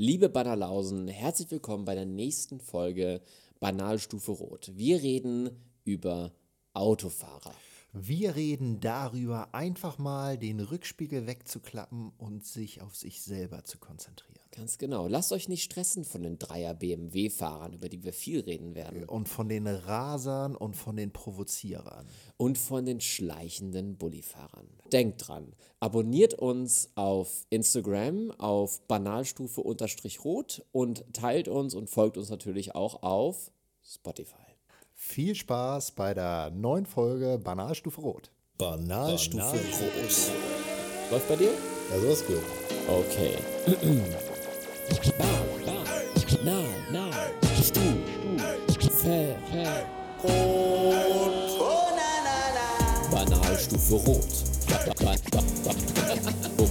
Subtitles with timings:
[0.00, 3.20] Liebe Bannerlausen, herzlich willkommen bei der nächsten Folge
[3.58, 4.70] Banalstufe Rot.
[4.76, 5.50] Wir reden
[5.82, 6.30] über
[6.72, 7.52] Autofahrer.
[7.92, 14.38] Wir reden darüber, einfach mal den Rückspiegel wegzuklappen und sich auf sich selber zu konzentrieren.
[14.58, 15.06] Ganz genau.
[15.06, 19.04] Lasst euch nicht stressen von den Dreier BMW-Fahrern, über die wir viel reden werden.
[19.04, 22.06] Und von den Rasern und von den Provozierern.
[22.36, 24.66] Und von den schleichenden Bullifahrern.
[24.92, 32.74] Denkt dran, abonniert uns auf Instagram auf Banalstufe-Rot und teilt uns und folgt uns natürlich
[32.74, 34.47] auch auf Spotify.
[35.00, 38.32] Viel Spaß bei der neuen Folge Banalstufe Rot.
[38.58, 40.32] Banalstufe Rot.
[41.12, 41.52] Läuft bei dir?
[41.92, 42.42] Ja, so ist gut.
[42.88, 43.36] Okay.
[46.44, 47.10] Na, na,
[47.62, 47.80] Stu,
[48.72, 49.66] Stu, Fe, Fe,
[50.24, 51.32] Rot.
[53.12, 54.26] Banalstufe Rot.
[54.68, 55.72] Ba, ba, ba, ba, ba.
[56.58, 56.68] Oh,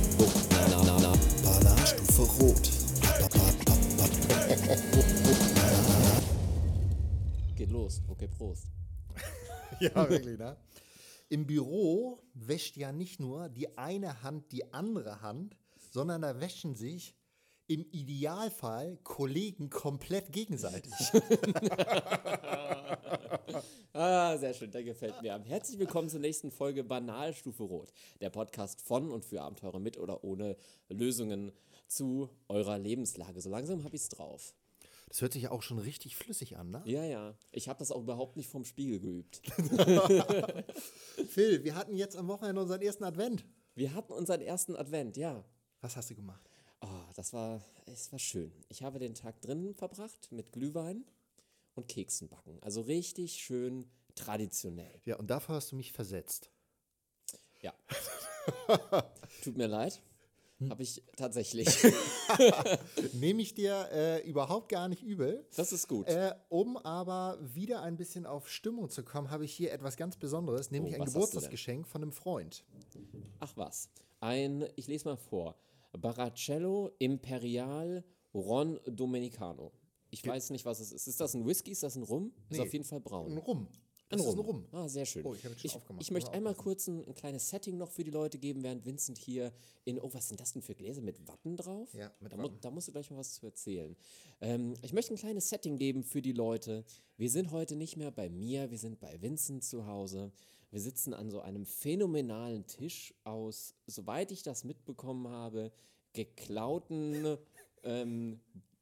[0.52, 1.12] na, na, na, na.
[1.46, 2.66] Banalstufe Rot.
[7.68, 8.02] Geht los.
[8.08, 8.68] Okay, Prost.
[9.82, 10.56] Ja, wirklich, ne?
[11.28, 15.58] Im Büro wäscht ja nicht nur die eine Hand die andere Hand,
[15.92, 17.14] sondern da wäschen sich
[17.68, 20.94] im Idealfall Kollegen komplett gegenseitig.
[23.94, 25.42] Ah, sehr schön, der gefällt mir.
[25.46, 30.24] Herzlich willkommen zur nächsten Folge Banalstufe Rot, der Podcast von und für Abenteurer mit oder
[30.24, 30.56] ohne
[30.88, 31.52] Lösungen
[31.88, 33.42] zu eurer Lebenslage.
[33.42, 34.54] So langsam habe ich es drauf.
[35.08, 36.84] Das hört sich ja auch schon richtig flüssig an, ne?
[36.86, 37.38] Ja, ja.
[37.52, 39.42] Ich habe das auch überhaupt nicht vom Spiegel geübt.
[41.30, 43.46] Phil, wir hatten jetzt am Wochenende unseren ersten Advent.
[43.74, 45.46] Wir hatten unseren ersten Advent, ja.
[45.80, 46.50] Was hast du gemacht?
[46.82, 48.52] Oh, das war, es war schön.
[48.68, 51.06] Ich habe den Tag drinnen verbracht mit Glühwein
[51.76, 52.58] und Keksen backen.
[52.62, 55.02] Also richtig schön traditionell.
[55.06, 56.52] Ja, und dafür hast du mich versetzt.
[57.62, 57.74] Ja.
[59.44, 60.02] Tut mir leid.
[60.70, 61.68] Habe ich tatsächlich.
[63.14, 65.46] Nehme ich dir äh, überhaupt gar nicht übel.
[65.56, 66.08] Das ist gut.
[66.08, 70.18] Äh, um aber wieder ein bisschen auf Stimmung zu kommen, habe ich hier etwas ganz
[70.18, 71.06] Besonderes, nämlich Oh, ein?
[71.06, 72.64] Geburtstagsgeschenk von einem Freund.
[73.40, 73.90] Ach was.
[74.20, 75.56] Ein, ich lese mal vor.
[75.98, 78.04] Baracello Imperial
[78.34, 79.72] Ron Domenicano.
[80.10, 81.08] Ich weiß nicht, was es ist.
[81.08, 81.72] Ist das ein Whisky?
[81.72, 82.32] Ist das ein Rum?
[82.50, 82.64] Ist Nee.
[82.66, 83.32] auf jeden Fall braun.
[83.34, 83.68] Ein Rum.
[84.10, 84.66] Das ist ein Rum.
[84.72, 85.26] Ah, sehr schön.
[85.26, 86.02] Oh, ich hab jetzt schon ich, aufgemacht.
[86.02, 89.18] ich möchte einmal kurz ein, ein kleines Setting noch für die Leute geben, während Vincent
[89.18, 89.52] hier
[89.84, 90.00] in.
[90.00, 91.94] Oh, was sind das denn für Gläser mit Wappen drauf?
[91.94, 92.58] Ja, mit da, mu Wappen.
[92.62, 93.96] da musst du gleich mal was zu erzählen.
[94.40, 96.86] Ähm, ich möchte ein kleines Setting geben für die Leute.
[97.18, 100.32] Wir sind heute nicht mehr bei mir, wir sind bei Vincent zu Hause.
[100.70, 105.72] Wir sitzen an so einem phänomenalen Tisch aus, soweit ich das mitbekommen habe,
[106.14, 107.38] geklauten
[107.84, 108.40] ähm,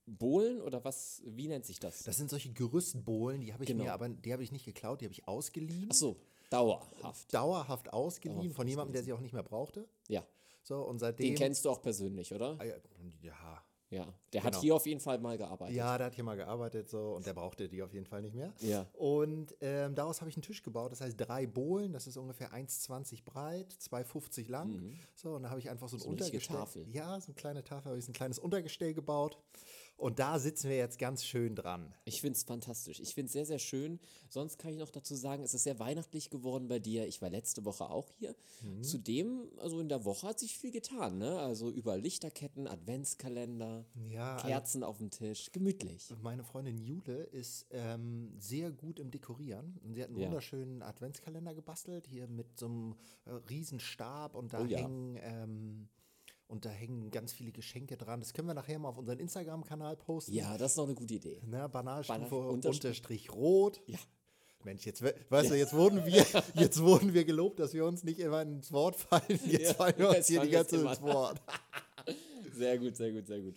[0.07, 2.03] Bohlen oder was, wie nennt sich das?
[2.03, 3.83] Das sind solche Gerüstbohlen, die habe ich Genau.
[3.85, 5.89] mir aber, die habe ich nicht geklaut, die habe ich ausgeliehen.
[5.91, 6.17] Ach so,
[6.49, 7.33] dauerhaft.
[7.33, 9.87] Dauerhaft ausgeliehen Dauerhaft von jemandem, der sie auch nicht mehr brauchte.
[10.07, 10.23] Ja,
[10.63, 11.27] So, und seitdem.
[11.27, 12.55] den kennst du auch persönlich, oder?
[12.59, 12.75] Ah, ja,
[13.91, 14.13] ja.
[14.33, 14.61] Der hat Genau.
[14.61, 15.75] hier auf jeden Fall mal gearbeitet.
[15.75, 18.35] Ja, der hat hier mal gearbeitet so und der brauchte die auf jeden Fall nicht
[18.35, 18.51] mehr.
[18.59, 18.85] Ja.
[18.93, 20.91] Und ähm, daraus habe ich einen Tisch gebaut.
[20.91, 24.97] Das heißt drei Bohlen, das ist ungefähr 1,20 breit, 2,50 lang.
[25.13, 26.03] So, und da habe ich einfach so ein Mhm.
[26.03, 26.55] So Untergestell.
[26.57, 26.87] Tafel.
[26.91, 29.37] Ja, so eine kleine Tafel, habe ich so ein kleines Untergestell gebaut.
[29.97, 31.93] Und da sitzen wir jetzt ganz schön dran.
[32.03, 32.99] Ich finde es fantastisch.
[32.99, 33.99] Ich finde es sehr, sehr schön.
[34.29, 37.07] Sonst kann ich noch dazu sagen, es ist sehr weihnachtlich geworden bei dir.
[37.07, 38.35] Ich war letzte Woche auch hier.
[38.61, 38.83] Mhm.
[38.83, 41.39] Zudem, also in der Woche hat sich viel getan, ne?
[41.39, 46.13] Also über Lichterketten, Adventskalender, Ja, Kerzen auf dem Tisch, gemütlich.
[46.21, 49.79] Meine Freundin Jule ist ähm, sehr gut im Dekorieren.
[49.83, 50.25] Und sie hat einen Ja.
[50.27, 52.95] wunderschönen Adventskalender gebastelt, hier mit so einem
[53.25, 54.79] äh, riesen Stab und da Oh ja.
[54.79, 55.87] hängen ähm,
[56.47, 58.19] und da hängen ganz viele Geschenke dran.
[58.19, 60.33] Das können wir nachher mal auf unseren Instagram-Kanal posten.
[60.33, 61.41] Ja, das ist noch eine gute Idee.
[61.45, 63.81] Ne, Banalstufe Banal- unterstrich, rot.
[63.87, 63.97] Ja.
[64.63, 66.25] Mensch, jetzt, we- weißt du, jetzt wurden wir,
[66.55, 69.23] jetzt wurden wir gelobt, dass wir uns nicht immer ins Wort fallen.
[69.45, 71.01] Jetzt Ja, fallen wir uns hier die ganze Zeit ins.
[71.01, 71.41] Wort.
[72.53, 73.55] Sehr gut, sehr gut, sehr gut.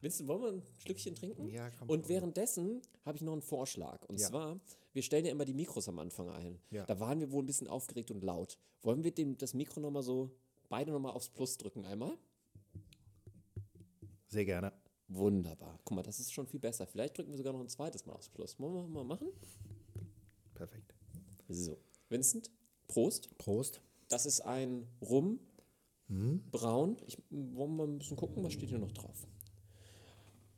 [0.00, 1.48] Vincent, wollen wir ein Schlückchen trinken?
[1.48, 2.08] Ja, komm, Und komm.
[2.08, 4.00] währenddessen habe ich noch einen Vorschlag.
[4.08, 4.28] Und Ja.
[4.28, 4.60] zwar,
[4.92, 6.60] wir stellen ja immer die Mikros am Anfang ein.
[6.70, 6.86] Ja.
[6.86, 8.58] Da waren wir wohl ein bisschen aufgeregt und laut.
[8.82, 10.30] Wollen wir dem, das Mikro nochmal so,
[10.68, 12.16] beide nochmal aufs Plus drücken einmal?
[14.28, 14.72] Sehr gerne.
[15.08, 15.78] Wunderbar.
[15.84, 16.86] Guck mal, das ist schon viel besser.
[16.86, 18.58] Vielleicht drücken wir sogar noch ein zweites Mal aufs Plus.
[18.60, 19.28] Wollen wir mal machen?
[20.54, 20.94] Perfekt.
[21.48, 21.78] So.
[22.10, 22.50] Vincent,
[22.88, 23.36] Prost.
[23.38, 23.80] Prost.
[24.08, 25.38] Das ist ein Rum,
[26.08, 26.42] Hm?
[26.50, 26.96] braun.
[27.06, 29.26] Ich wollen wir mal ein bisschen gucken, was steht hier noch drauf.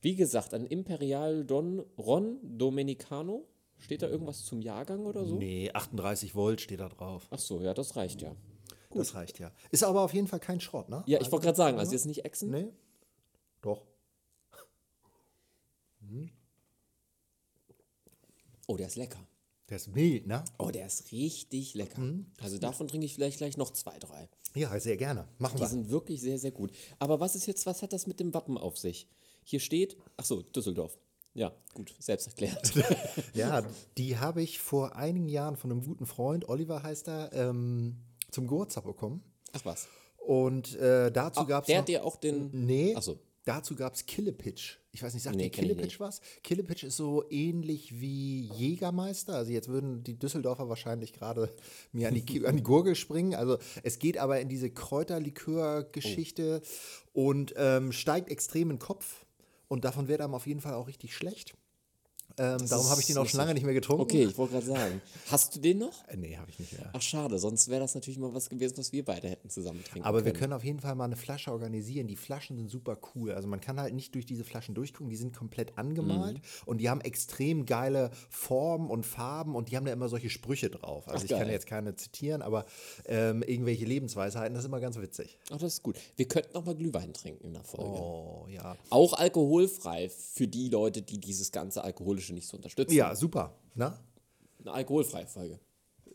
[0.01, 3.47] Wie gesagt, ein Imperial Don Ron Domenicano.
[3.79, 5.37] Steht da irgendwas zum Jahrgang oder so?
[5.37, 7.27] Nee, 38 Volt steht da drauf.
[7.31, 8.35] Ach so, ja, das reicht ja.
[8.93, 9.53] Das reicht ja.
[9.71, 11.03] Ist aber auf jeden Fall kein Schrott, ne?
[11.07, 12.51] Ja, ich wollte gerade sagen, also jetzt nicht Echsen.
[12.51, 12.69] Nee.
[13.63, 13.87] Doch.
[18.67, 19.19] Oh, der ist lecker.
[19.69, 20.45] Der ist mild, ne?
[20.59, 22.01] Oh, der ist richtig lecker.
[22.01, 22.27] Mhm.
[22.41, 24.29] Also davon trinke ich vielleicht gleich noch zwei, drei.
[24.55, 25.29] Ja, sehr gerne.
[25.39, 25.69] Machen Die wir.
[25.69, 26.73] sind wirklich sehr, sehr gut.
[26.99, 29.09] Aber was ist jetzt, was hat das mit dem Wappen auf sich?
[29.45, 30.99] Hier steht, ach so, Düsseldorf.
[31.35, 32.73] Ja, gut, selbst erklärt.
[33.35, 33.63] Ja,
[33.97, 37.97] die habe ich vor einigen Jahren von einem guten Freund, Oliver heißt er, ähm,
[38.31, 39.23] zum Geburtstag bekommen.
[39.53, 39.89] Ach was.
[40.19, 41.67] Und äh, dazu Ach, gab es.
[41.69, 42.51] der hat dir auch den.
[42.53, 43.19] Nee, Ach so.
[43.45, 44.79] dazu gab es Killepitch.
[44.93, 46.21] Ich weiß nicht, sagt Nee, dir Killepitch was?
[46.43, 49.35] Killepitch ist so ähnlich wie Jägermeister.
[49.35, 51.55] Also jetzt würden die Düsseldorfer wahrscheinlich gerade
[51.93, 53.35] mir an die, an die Gurgel springen.
[53.35, 56.63] Also es geht aber in diese Kräuterlikör-Geschichte
[57.13, 59.27] und ähm, steigt extrem in den Kopf.
[59.69, 61.55] Und davon wird einem auf jeden Fall auch richtig schlecht.
[62.41, 64.03] Ähm, darum habe ich den auch schon lange nicht mehr getrunken.
[64.03, 65.03] Okay, ich wollte gerade sagen.
[65.31, 66.09] Hast du den noch?
[66.09, 66.91] Äh, Nee, habe ich nicht mehr.
[66.93, 70.07] Ach, schade, sonst wäre das natürlich mal was gewesen, was wir beide hätten zusammen trinken
[70.07, 70.41] Aber wir können.
[70.41, 72.07] können auf jeden Fall mal eine Flasche organisieren.
[72.07, 73.33] Die Flaschen sind super cool.
[73.33, 75.11] Also man kann halt nicht durch diese Flaschen durchgucken.
[75.11, 76.43] Die sind komplett angemalt Mhm.
[76.67, 80.71] und die haben extrem geile Formen und Farben und die haben da immer solche Sprüche
[80.71, 81.09] drauf.
[81.09, 81.51] Also Ach, ich kann geil.
[81.53, 82.65] jetzt keine zitieren, aber
[83.07, 85.39] ähm, irgendwelche Lebensweisheiten, das ist immer ganz witzig.
[85.51, 85.97] Ach, das ist gut.
[86.17, 87.91] Wir könnten noch mal Glühwein trinken in der Folge.
[87.91, 88.77] Oh, ja.
[88.91, 92.95] Auch alkoholfrei für die Leute, die dieses ganze Alkoholische nicht so unterstützen.
[92.95, 93.55] Ja, super.
[93.75, 93.99] Na?
[94.61, 95.59] Eine alkoholfreie Folge.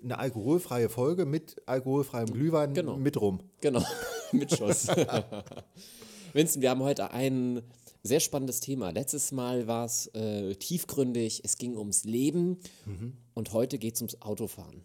[0.04, 2.98] Eine alkoholfreie Folge mit alkoholfreiem Glühwein Genau.
[2.98, 3.40] mit rum.
[3.62, 3.84] Genau,
[4.32, 4.88] mit Schuss.
[6.34, 7.62] Vincent, wir haben heute ein
[8.04, 8.92] sehr spannendes Thema.
[8.92, 13.14] Letztes Mal war es äh, tiefgründig, es ging ums Leben Mhm.
[13.34, 14.84] und heute geht es ums Autofahren.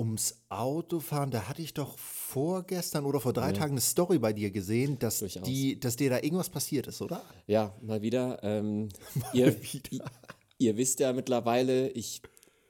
[0.00, 4.50] Ums Autofahren, da hatte ich doch vorgestern oder vor drei Tagen eine Story bei dir
[4.50, 5.42] gesehen, dass, Durchaus.
[5.42, 7.22] die, dass dir da irgendwas passiert ist, oder?
[7.46, 8.42] Ja, mal wieder.
[8.42, 8.88] Ähm,
[9.34, 10.10] ihr, wieder.
[10.56, 12.22] ihr wisst ja mittlerweile, ich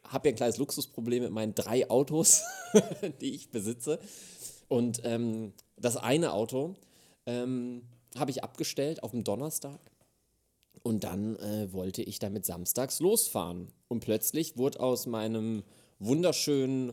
[0.09, 2.43] habe ja ein kleines Luxusproblem mit meinen drei Autos,
[3.21, 4.01] die ich besitze.
[4.67, 6.75] Und ähm, das eine Auto
[7.27, 7.83] ähm,
[8.19, 9.79] habe ich abgestellt auf dem Donnerstag.
[10.83, 13.69] Und dann äh, wollte ich damit samstags losfahren.
[13.87, 15.63] Und plötzlich wurde aus meinem
[16.01, 16.93] wunderschönen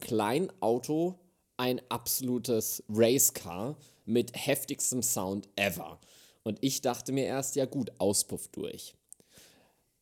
[0.00, 1.18] kleinen Auto
[1.56, 5.98] ein absolutes Racecar mit heftigstem Sound ever.
[6.44, 8.94] Und ich dachte mir erst, ja gut, Auspuff durch.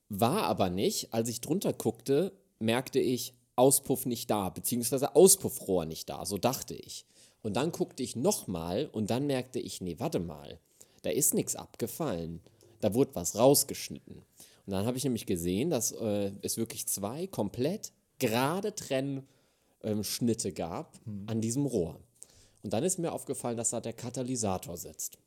[0.08, 1.12] War aber nicht.
[1.14, 6.74] Als ich drunter guckte, merkte ich, Auspuff nicht da, beziehungsweise Auspuffrohr nicht da, so dachte
[6.74, 7.06] ich.
[7.42, 10.58] Und dann guckte ich nochmal und dann merkte ich, nee, warte mal,
[11.02, 12.40] da ist nichts abgefallen.
[12.80, 14.16] Da wurde was rausgeschnitten.
[14.16, 18.74] Und dann habe ich nämlich gesehen, dass äh, es wirklich zwei komplett gerade
[19.84, 22.00] Trennschnitte gab an diesem Rohr.
[22.62, 25.18] Und dann ist mir aufgefallen, dass da der Katalysator sitzt.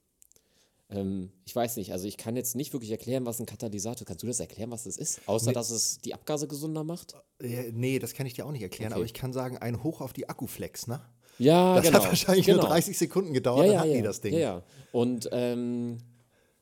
[0.89, 4.07] Ähm, ich weiß nicht, also ich kann jetzt nicht wirklich erklären, was ein Katalysator ist.
[4.07, 5.21] Kannst du das erklären, was das ist?
[5.27, 7.13] Außer, dass es die Abgase gesunder macht?
[7.41, 8.99] Ja, nee, das kann ich dir auch nicht erklären, Okay.
[8.99, 11.01] aber ich kann sagen, ein Hoch auf die Akkuflex, ne?
[11.39, 11.99] Ja, Das genau.
[11.99, 12.61] hat wahrscheinlich genau.
[12.61, 13.97] nur 30 Sekunden gedauert, ja, dann ja, hatten ja.
[13.97, 14.33] die das Ding.
[14.33, 14.63] Ja, ja.
[14.91, 15.99] Und ähm,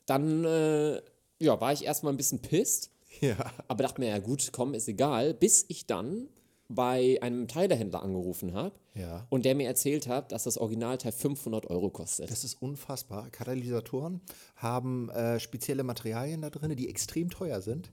[0.06, 1.01] dann äh,
[1.39, 2.91] ja, war ich erstmal ein bisschen pisst,
[3.21, 3.38] Ja.
[3.69, 6.27] aber dachte mir, ja gut, komm, ist egal, bis ich dann
[6.67, 9.27] bei einem Teilehändler angerufen habe Ja.
[9.30, 12.31] und der mir erzählt hat, dass das Originalteil 500 Euro kostet.
[12.31, 13.30] Das ist unfassbar.
[13.30, 14.21] Katalysatoren
[14.56, 17.92] haben äh, spezielle Materialien da drin, die extrem teuer sind.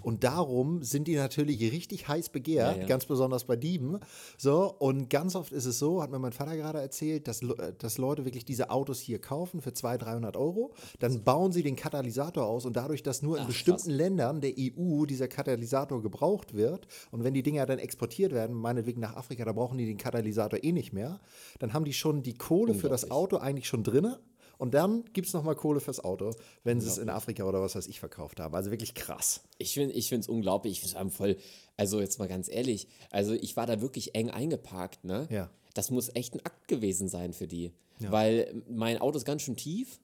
[0.00, 2.86] Und darum sind die natürlich richtig heiß begehrt, Ja, ja.
[2.86, 3.98] ganz besonders bei Dieben.
[4.36, 7.72] So, und ganz oft ist es so, hat mir mein Vater gerade erzählt, dass, äh,
[7.78, 10.72] dass Leute wirklich diese Autos hier kaufen für 200, 300 Euro.
[11.00, 13.96] Dann bauen sie den Katalysator aus und dadurch, dass nur in Ach, bestimmten krass.
[13.96, 19.00] Ländern der EU dieser Katalysator gebraucht wird und wenn die Dinger dann exportiert werden, meinetwegen
[19.00, 21.20] nach Afrika, da brauchen die den Katalysator eh nicht mehr,
[21.58, 23.10] dann haben die schon die Kohle für das.
[23.10, 24.20] Auto eigentlich schon drinne.
[24.56, 26.30] Und dann gibt es nochmal Kohle fürs Auto,
[26.62, 28.54] wenn sie es in Afrika oder was weiß ich verkauft haben.
[28.54, 29.42] Also wirklich krass.
[29.58, 30.74] Ich finde es ich unglaublich.
[30.74, 31.36] Ich finde es voll,
[31.76, 35.26] also jetzt mal ganz ehrlich, also ich war da wirklich eng eingeparkt, ne?
[35.30, 35.50] Ja.
[35.74, 37.72] Das muss echt ein Akt gewesen sein für die.
[37.98, 39.98] Weil mein Auto ist ganz schön tief.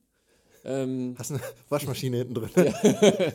[0.64, 2.50] Ähm, Hast eine Waschmaschine hinten drin.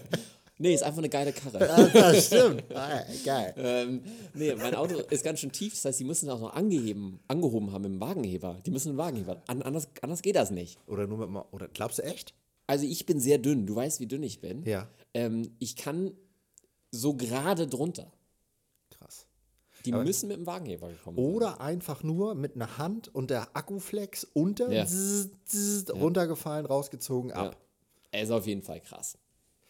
[0.57, 1.59] nee, ist einfach eine geile Karre.
[1.93, 2.63] das stimmt.
[2.75, 3.53] Ah, geil.
[3.57, 4.01] ähm,
[4.33, 7.71] nee, mein Auto ist ganz schön tief, das heißt, die müssen auch noch angeheben, angehoben
[7.71, 8.59] haben im Wagenheber.
[8.65, 9.41] Die müssen einen Wagenheber.
[9.47, 10.77] An, anders, anders geht das nicht.
[10.87, 12.33] Oder nur mit mal, oder glaubst du echt?
[12.67, 13.65] Also ich bin sehr dünn.
[13.67, 14.63] Du weißt, wie dünn ich bin.
[14.65, 14.87] Ja.
[15.13, 16.11] Ähm, ich kann
[16.91, 18.11] so gerade drunter.
[18.89, 19.27] Krass.
[19.85, 21.25] Die müssen mit dem Wagenheber gekommen sein.
[21.25, 24.85] Oder einfach nur mit einer Hand und der Akkuflex unter Ja.
[24.87, 27.35] zzz, zzz, runtergefallen, rausgezogen, Ja.
[27.49, 27.57] ab.
[28.11, 29.17] Er ist auf jeden Fall krass.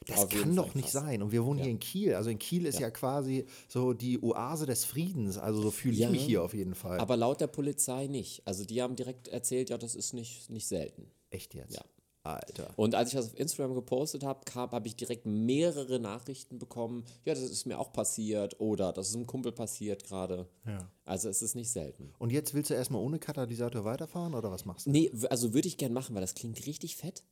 [0.08, 1.22] Das kann doch nicht sein.
[1.24, 2.14] Und wir wohnen hier in Kiel.
[2.14, 5.38] Also in Kiel ist ja, quasi so die Oase des Friedens.
[5.38, 6.10] Also so fühle ich Ja.
[6.10, 7.00] mich hier auf jeden Fall.
[7.00, 8.42] Aber laut der Polizei nicht.
[8.46, 11.08] Also die haben direkt erzählt, ja, das ist nicht, nicht selten.
[11.32, 11.76] Echt jetzt?
[11.76, 11.82] Ja.
[12.26, 12.74] Alter.
[12.76, 17.06] Und als ich das auf Instagram gepostet habe, habe ich direkt mehrere Nachrichten bekommen.
[17.24, 20.48] Ja, das ist mir auch passiert oder das ist einem Kumpel passiert gerade.
[20.66, 20.90] Ja.
[21.06, 22.14] Also es ist nicht selten.
[22.18, 24.92] Und jetzt willst du erstmal ohne Katalysator weiterfahren oder was machst du?
[24.92, 27.24] Nee, also würde ich gern machen, weil das klingt richtig fett.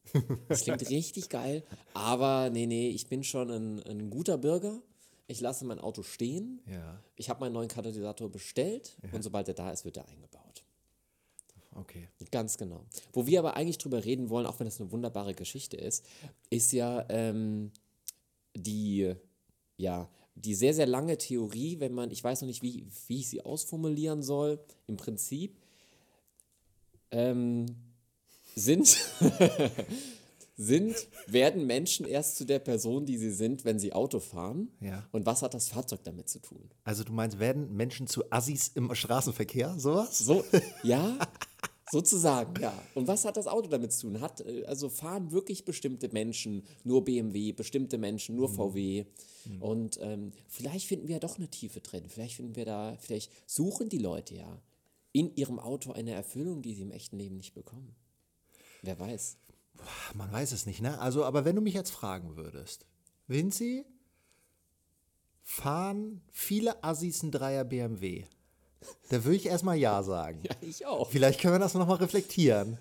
[0.48, 1.64] Das klingt richtig geil.
[1.94, 4.82] Aber nee, nee, ich bin schon ein, ein guter Bürger.
[5.26, 6.62] Ich lasse mein Auto stehen.
[6.70, 7.02] Ja.
[7.16, 10.43] Ich habe meinen neuen Katalysator bestellt und sobald er da ist, wird er eingebaut.
[11.84, 12.10] Okay.
[12.32, 12.86] Ganz genau.
[13.12, 16.06] Wo wir aber eigentlich drüber reden wollen, auch wenn das eine wunderbare Geschichte ist,
[16.50, 17.72] ist ja ähm,
[18.56, 19.14] die,
[19.78, 23.30] ja, die sehr, sehr lange Theorie, wenn man, ich weiß noch nicht, wie, wie ich
[23.30, 25.58] sie ausformulieren soll, im Prinzip
[27.12, 27.66] ähm,
[28.56, 28.98] sind,
[30.58, 30.96] sind,
[31.28, 34.70] werden Menschen erst zu der Person, die sie sind, wenn sie Auto fahren?
[34.80, 35.08] Ja.
[35.12, 36.70] Und was hat das Fahrzeug damit zu tun?
[36.84, 40.18] Also du meinst, werden Menschen zu Assis im Straßenverkehr, sowas?
[40.18, 40.44] So,
[40.84, 41.18] ja,
[41.94, 42.74] sozusagen, ja.
[42.96, 44.20] Und was hat das Auto damit zu tun?
[44.20, 49.06] Hat, äh, also fahren wirklich bestimmte Menschen nur BMW, bestimmte Menschen nur VW.
[49.60, 52.06] Und ähm, vielleicht finden wir ja doch eine Tiefe drin.
[52.08, 54.62] Vielleicht finden wir da, vielleicht suchen die Leute ja
[55.12, 57.96] in ihrem Auto eine Erfüllung, die sie im echten Leben nicht bekommen.
[58.82, 59.38] Wer weiß.
[60.16, 61.00] Man weiß es nicht, ne?
[61.00, 62.86] Also, aber wenn du mich jetzt fragen würdest,
[63.28, 63.86] Vinci,
[65.44, 68.26] fahren viele Assis ein Dreier BMW?
[69.10, 70.40] Da würde ich erstmal Ja sagen.
[70.44, 71.10] Ja, ich auch.
[71.10, 72.78] Vielleicht können wir das nochmal reflektieren.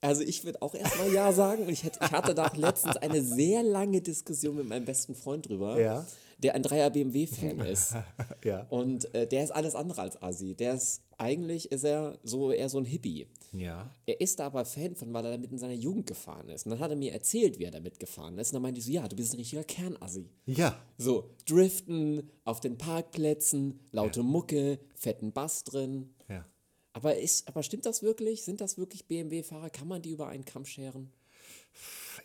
[0.00, 3.20] Also ich würde auch erstmal Ja sagen und ich, hätte, ich hatte da letztens eine
[3.22, 6.06] sehr lange Diskussion mit meinem besten Freund drüber, Ja.
[6.38, 7.94] der ein Dreier BMW-Fan ist.
[8.44, 8.66] Ja.
[8.70, 10.54] Und äh, der ist alles andere als Assi.
[10.54, 13.26] Der ist, eigentlich ist er so eher so ein Hippie.
[13.52, 13.92] Ja.
[14.06, 16.64] Er ist da aber Fan von, weil er damit in seiner Jugend gefahren ist.
[16.64, 18.50] Und dann hat er mir erzählt, wie er damit gefahren ist.
[18.50, 20.30] Und dann meinte ich so, ja, du bist ein richtiger Kernassi.
[20.46, 20.80] Ja.
[20.96, 26.14] So, driften, auf den Parkplätzen, laute Mucke, fetten Bass drin.
[26.28, 26.46] Ja.
[26.92, 28.44] Aber, ist, aber stimmt das wirklich?
[28.44, 29.70] Sind das wirklich BMW-Fahrer?
[29.70, 31.10] Kann man die über einen Kamm scheren?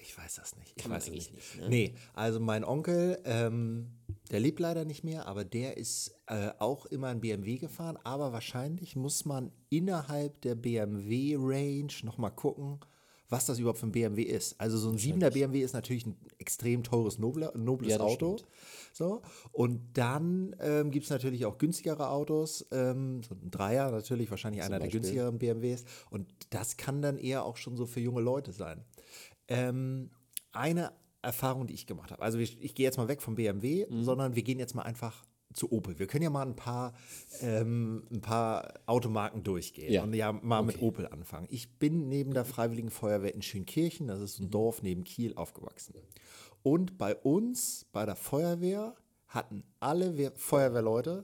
[0.01, 0.73] Ich weiß das nicht.
[0.75, 1.33] Ich Kann weiß es nicht.
[1.33, 1.69] nicht, ne?
[1.69, 3.88] Nee, also mein Onkel, ähm,
[4.31, 7.97] der lebt leider nicht mehr, aber der ist äh, auch immer ein BMW gefahren.
[8.03, 12.79] Aber wahrscheinlich muss man innerhalb der BMW-Range nochmal gucken,
[13.29, 14.59] was das überhaupt für ein BMW ist.
[14.59, 18.38] Also so ein 7er BMW ist natürlich ein extrem teures, nobler, nobles Ja, Auto.
[18.38, 18.51] stimmt.
[18.93, 19.21] So.
[19.51, 22.67] Und dann ähm, gibt es natürlich auch günstigere Autos.
[22.71, 25.00] Ähm, so ein Dreier natürlich, wahrscheinlich einer der Beispiel.
[25.01, 25.85] günstigeren BMWs.
[26.12, 28.83] Und das kann dann eher auch schon so für junge Leute sein.
[29.47, 30.09] Ähm,
[30.51, 32.21] eine Erfahrung, die ich gemacht habe.
[32.21, 34.03] Also ich, ich gehe jetzt mal weg vom BMW, Mhm.
[34.03, 36.00] sondern wir gehen jetzt mal einfach zu Opel.
[36.00, 36.93] Wir können ja mal ein paar,
[37.41, 40.03] ähm, ein paar Automarken durchgehen Ja.
[40.03, 41.47] und ja mal mit Opel anfangen.
[41.51, 45.93] Ich bin neben der Freiwilligen Feuerwehr in Schönkirchen, das ist ein Dorf neben Kiel, aufgewachsen.
[46.63, 48.95] Und bei uns, bei der Feuerwehr,
[49.27, 51.23] hatten alle Wehr Feuerwehrleute,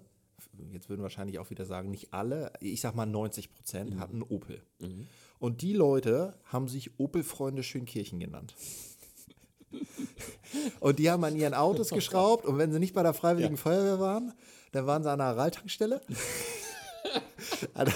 [0.71, 4.61] jetzt würden wahrscheinlich auch wieder sagen, nicht alle, ich sag mal 90 Prozent, hatten Opel.
[5.39, 8.55] Und die Leute haben sich Opel-Freunde Schönkirchen genannt.
[10.79, 13.99] Und die haben an ihren Autos geschraubt und wenn sie nicht bei der Freiwilligen Feuerwehr
[13.99, 14.33] waren,
[14.71, 16.01] dann waren sie an einer Ralltankstelle.
[17.73, 17.91] also,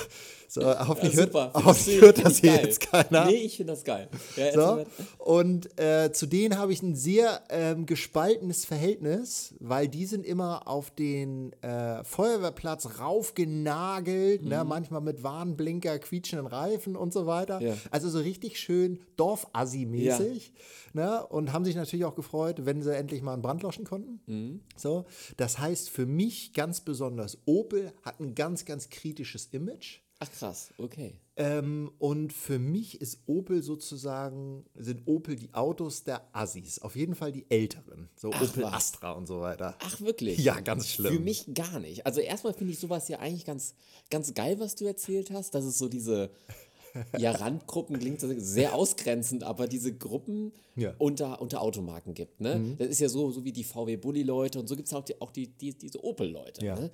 [0.47, 1.51] so, hoffentlich, hört, super.
[1.53, 2.65] hoffentlich hört das hier geil.
[2.65, 3.25] jetzt keiner.
[3.25, 4.07] Nee, ich finde das geil.
[4.35, 4.85] Ja, So.
[5.17, 10.67] Und äh, zu denen habe ich ein sehr ähm, gespaltenes Verhältnis, weil die sind immer
[10.67, 14.49] auf den äh, Feuerwehrplatz raufgenagelt, Mhm.
[14.49, 17.59] ne, manchmal mit Warnblinker, quietschenden Reifen und so weiter.
[17.61, 17.73] Ja.
[17.89, 20.51] Also so richtig schön Dorfassi-mäßig.
[20.95, 24.19] Ne, und haben sich natürlich auch gefreut, wenn sie endlich mal einen Brand löschen konnten.
[24.27, 24.59] Mhm.
[24.77, 25.05] So,
[25.37, 29.99] das heißt für mich ganz besonders, Opel hat ein ganz, ganz kritisches Image.
[30.19, 31.19] Ach krass, okay.
[31.35, 36.79] Ähm, und für mich ist Opel sozusagen, sind Opel die Autos der Assis.
[36.79, 38.09] Auf jeden Fall die älteren.
[38.15, 38.73] So Opel was.
[38.73, 39.75] Astra und so weiter.
[39.79, 40.37] Ach wirklich?
[40.39, 41.15] Ja, ganz schlimm.
[41.15, 42.05] Für mich gar nicht.
[42.05, 43.73] Also erstmal finde ich sowas ja eigentlich ganz,
[44.09, 45.55] ganz geil, was du erzählt hast.
[45.55, 46.29] Dass es so diese
[47.17, 50.91] ja, Randgruppen klingt sehr ausgrenzend, aber diese Gruppen Ja.
[50.91, 50.95] Mhm.
[50.99, 52.39] unter, unter Automarken gibt.
[52.39, 52.75] Ne?
[52.77, 55.31] Das ist ja so, so wie die VW-Bully-Leute und so gibt es auch, die, auch
[55.31, 56.63] die, die, diese Opel-Leute.
[56.65, 56.79] Ja.
[56.79, 56.91] Ne?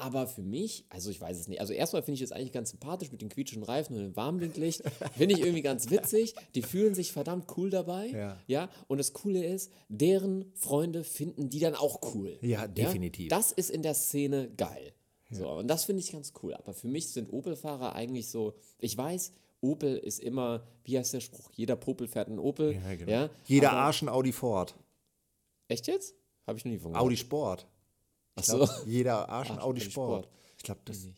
[0.00, 1.60] Aber für mich, also ich weiß es nicht.
[1.60, 4.82] Also erstmal finde ich es eigentlich ganz sympathisch mit den quietschenden Reifen und dem Warnblinklicht.
[5.16, 6.34] Finde ich irgendwie ganz witzig.
[6.54, 8.06] Die fühlen sich verdammt cool dabei.
[8.06, 8.36] Ja.
[8.46, 8.70] ja.
[8.86, 12.38] Und das Coole ist, deren Freunde finden die dann auch cool.
[12.42, 13.28] Ja, definitiv.
[13.28, 14.92] Das ist in der Szene geil.
[15.30, 16.54] So, und das finde ich ganz cool.
[16.54, 21.20] Aber für mich sind Opel-Fahrer eigentlich so, ich weiß, Opel ist immer, wie heißt der
[21.20, 21.50] Spruch?
[21.52, 22.72] Jeder Popel fährt einen Opel.
[22.74, 23.28] Ja, genau.
[23.46, 24.76] Jeder aber- Arsch ein Audi Ford.
[25.66, 26.14] Echt jetzt?
[26.46, 27.04] Habe ich noch nie von gehört.
[27.04, 27.66] Audi Sport.
[28.38, 28.56] Ach Ich so.
[28.58, 30.24] glaub, Jeder Arsch Arsch, Audi Sport.
[30.24, 30.28] Sport.
[30.56, 31.08] Ich glaube, das.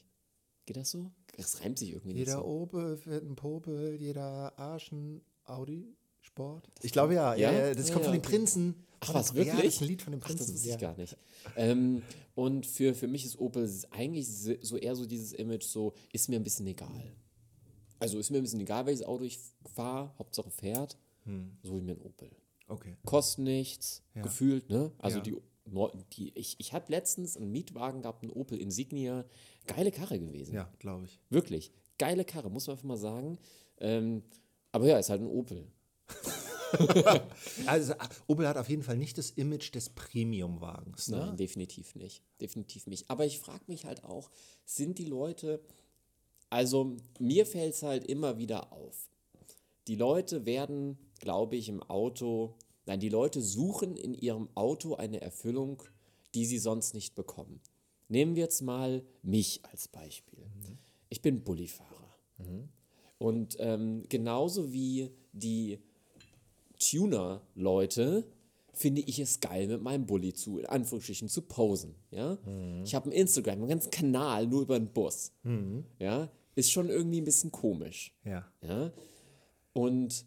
[0.66, 1.10] Geht das so?
[1.36, 2.44] Das reimt sich irgendwie nicht Jeder so.
[2.44, 6.68] Opel fährt ein Popel, jeder Arsch ein Audi Sport.
[6.82, 7.74] Ich glaube ja, ja, Ja?
[7.74, 8.36] das Ja, kommt von ja, den okay.
[8.36, 8.74] Prinzen.
[9.00, 9.54] Ach Von was, den- wirklich?
[9.56, 10.44] Ja, das ist ein Lied von den Ach, Prinzen.
[10.46, 11.16] das wusste ich gar nicht.
[11.56, 12.02] Ähm,
[12.34, 16.36] und für, für mich ist Opel eigentlich so eher so dieses Image, so ist mir
[16.36, 17.12] ein bisschen egal.
[17.98, 19.38] Also ist mir ein bisschen egal, welches Auto ich
[19.74, 21.56] fahre, Hauptsache fährt, Hm.
[21.62, 22.30] so wie mir ein Opel.
[22.68, 22.96] Okay.
[23.04, 24.92] Kostet nichts, gefühlt, ne?
[24.98, 25.36] Also die,
[26.12, 29.24] die, ich, ich habe letztens einen Mietwagen gehabt, einen Opel Insignia,
[29.66, 30.54] geile Karre gewesen.
[30.54, 31.20] Ja, glaube ich.
[31.30, 33.38] Wirklich, geile Karre, muss man einfach mal sagen.
[33.78, 34.22] Ähm,
[34.72, 35.66] aber ja, ist halt ein Opel.
[37.66, 37.94] Also
[38.28, 41.08] Opel hat auf jeden Fall nicht das Image des Premium-Wagens.
[41.08, 41.16] Ne?
[41.18, 42.22] Nein, definitiv nicht.
[42.40, 43.10] Definitiv nicht.
[43.10, 44.30] Aber ich frage mich halt auch,
[44.64, 45.60] sind die Leute
[46.48, 49.08] Also mir fällt es halt immer wieder auf.
[49.88, 52.56] Die Leute werden, glaube ich, im Auto,
[52.90, 55.80] nein, die Leute suchen in ihrem Auto eine Erfüllung,
[56.34, 57.60] die sie sonst nicht bekommen.
[58.08, 60.40] Nehmen wir jetzt mal mich als Beispiel.
[61.08, 62.16] Ich bin Bullifahrer.
[63.18, 65.78] Und ähm, genauso wie die
[66.80, 68.26] Tuner-Leute
[68.72, 71.94] finde ich es geil, mit meinem Bulli zu, in Anführungsstrichen, zu posen.
[72.10, 72.38] Ja?
[72.84, 75.32] Ich habe einen Instagram, einen ganzen Kanal nur über den Bus.
[76.00, 76.28] Ja?
[76.56, 78.12] Ist schon irgendwie ein bisschen komisch.
[78.24, 78.50] Ja.
[78.62, 78.90] Ja?
[79.74, 80.24] Und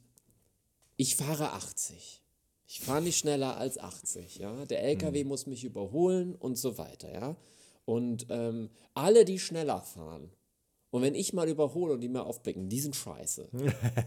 [0.96, 2.23] ich fahre 80.
[2.66, 4.38] Ich fahre nicht schneller als 80.
[4.38, 4.66] Ja?
[4.66, 7.14] Der LKW muss mich überholen und so weiter.
[7.14, 7.36] Ja?
[7.86, 10.32] Und ähm, alle, die schneller fahren,
[10.94, 13.50] und wenn ich mal überhole und die mir aufblicken, die sind scheiße.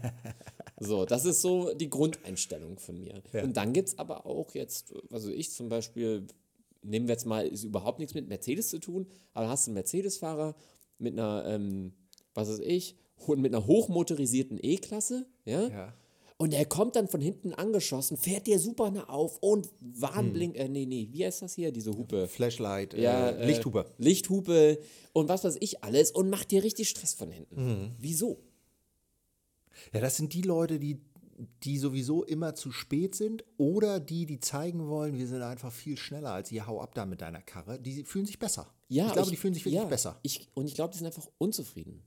[0.79, 3.21] so, das ist so die Grundeinstellung von mir.
[3.43, 6.25] Und dann gibt es aber auch jetzt, also ich zum Beispiel,
[6.83, 9.73] nehmen wir jetzt mal, ist überhaupt nichts mit Mercedes zu tun, aber hast du einen
[9.73, 10.55] Mercedes-Fahrer
[10.97, 11.91] mit einer, ähm,
[12.33, 12.95] was weiß ich,
[13.27, 15.67] mit einer hochmotorisierten E-Klasse, ja?
[15.67, 15.93] Ja.
[16.39, 20.69] Und er kommt dann von hinten angeschossen, fährt dir super nah auf und Warnblink, äh,
[20.69, 22.27] nee, nee, wie heißt das hier, diese Hupe?
[22.27, 23.85] Flashlight, Ja, äh, Lichthupe.
[23.97, 24.79] Äh, Lichthupe
[25.13, 27.65] und was weiß ich alles und macht dir richtig Stress von hinten.
[27.65, 27.91] Mhm.
[27.97, 28.37] Wieso?
[29.93, 31.01] Ja, das sind die Leute, die,
[31.63, 35.97] die sowieso immer zu spät sind oder die, die zeigen wollen, wir sind einfach viel
[35.97, 37.79] schneller als ihr, hau ab da mit deiner Karre.
[37.79, 38.71] Die fühlen sich besser.
[38.89, 40.19] Ja, ich glaube, die fühlen sich wirklich ja, besser.
[40.21, 42.03] Ich, und ich glaube, die sind einfach unzufrieden.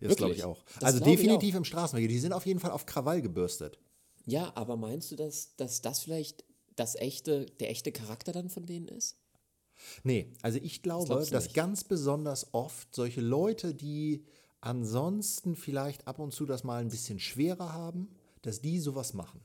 [0.00, 0.64] Das glaube ich auch.
[0.80, 2.08] Das also definitiv im Straßenverkehr.
[2.08, 3.78] Die sind auf jeden Fall auf Krawall gebürstet.
[4.26, 8.66] Ja, aber meinst du, dass, dass das vielleicht das echte, der echte Charakter dann von
[8.66, 9.16] denen ist?
[10.02, 11.54] Nee, also ich glaube, du dass nicht?
[11.54, 14.24] ganz besonders oft solche Leute, die
[14.60, 18.08] ansonsten vielleicht ab und zu das mal ein bisschen schwerer haben,
[18.42, 19.40] dass die sowas machen.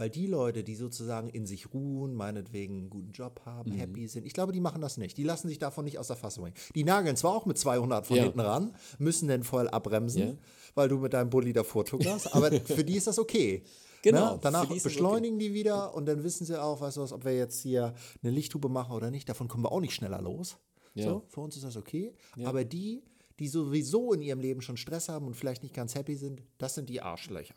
[0.00, 3.50] Weil die Leute, die sozusagen in sich ruhen, meinetwegen einen guten Job Mhm.
[3.50, 5.18] haben, happy sind, ich glaube, die machen das nicht.
[5.18, 6.56] Die lassen sich davon nicht aus der Fassung bringen.
[6.74, 8.22] Die nageln zwar auch mit 200 von Ja.
[8.22, 10.34] hinten ran, müssen dann voll abbremsen, Ja.
[10.74, 13.62] weil du mit deinem Bulli davor tuckerst, aber für die ist das okay.
[14.02, 14.38] Genau, Ne?
[14.40, 17.60] Danach beschleunigen die wieder und dann wissen sie auch, weißt du was, ob wir jetzt
[17.60, 17.92] hier
[18.22, 20.56] eine Lichthupe machen oder nicht, davon kommen wir auch nicht schneller los.
[20.94, 21.10] Ja.
[21.10, 22.14] So, für uns ist das okay.
[22.42, 23.02] Aber die,
[23.38, 26.74] die sowieso in ihrem Leben schon Stress haben und vielleicht nicht ganz happy sind, das
[26.74, 27.54] sind die Arschlöcher.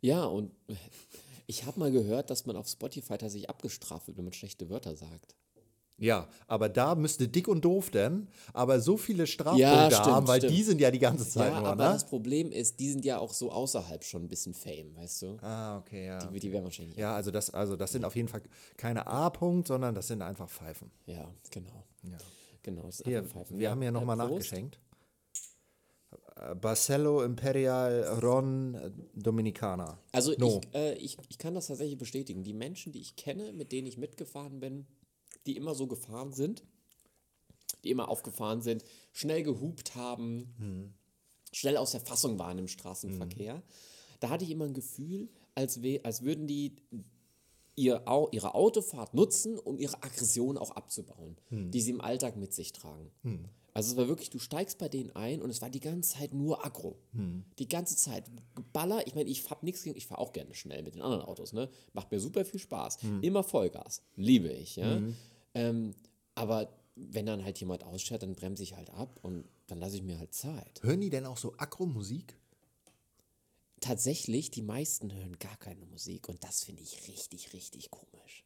[0.00, 0.52] Ja, und
[1.46, 4.96] ich habe mal gehört, dass man auf Spotify tatsächlich abgestraft wird, wenn man schlechte Wörter
[4.96, 5.34] sagt.
[5.96, 10.26] Ja, aber da müsste dick und doof denn, aber so viele Strafpunkte Ja, stimmt, haben,
[10.26, 10.52] weil stimmt.
[10.56, 11.92] die sind ja die ganze Zeit Ja, nur, aber ne?
[11.92, 15.36] das Problem ist, die sind ja auch so außerhalb schon ein bisschen Fame, weißt du?
[15.40, 16.18] Ah, okay, ja.
[16.26, 16.96] Die, die werden wahrscheinlich.
[16.96, 18.42] Ja, also das, also das sind auf jeden Fall
[18.76, 20.90] keine A-Punkt, sondern das sind einfach Pfeifen.
[21.06, 21.84] Ja, genau.
[22.02, 22.18] Ja.
[22.64, 22.82] Genau.
[22.82, 23.58] Das ist Hier, Pfeifen.
[23.60, 24.30] wir haben ja nochmal Prost.
[24.32, 24.80] nachgeschenkt.
[26.60, 28.76] Barcelo Imperial Ron
[29.14, 29.98] Dominicana.
[30.12, 30.60] Also No.
[30.62, 32.42] ich, äh, ich, ich kann das tatsächlich bestätigen.
[32.42, 34.86] Die Menschen, die ich kenne, mit denen ich mitgefahren bin,
[35.46, 36.64] die immer so gefahren sind,
[37.84, 40.94] die immer aufgefahren sind, schnell gehupt haben,
[41.52, 43.62] schnell aus der Fassung waren im Straßenverkehr,
[44.20, 46.76] da hatte ich immer ein Gefühl, als, als würden die
[47.76, 52.52] ihr, Au ihre Autofahrt nutzen, um ihre Aggression auch abzubauen, die sie im Alltag mit
[52.54, 53.10] sich tragen.
[53.74, 56.32] Also es war wirklich, du steigst bei denen ein und es war die ganze Zeit
[56.32, 56.96] nur Aggro.
[57.58, 58.30] Die ganze Zeit.
[58.72, 61.22] Baller, ich meine, ich hab nichts gegen, ich fahre auch gerne schnell mit den anderen
[61.22, 61.68] Autos, ne?
[61.92, 62.98] Macht mir super viel Spaß.
[63.20, 64.02] Immer Vollgas.
[64.14, 65.02] Liebe ich, ja.
[65.54, 65.94] Ähm,
[66.36, 70.02] aber wenn dann halt jemand ausschert, dann bremse ich halt ab und dann lasse ich
[70.02, 70.80] mir halt Zeit.
[70.84, 72.36] Hören die denn auch so Akro-Musik?
[73.80, 78.44] Tatsächlich, die meisten hören gar keine Musik und das finde ich richtig, richtig komisch.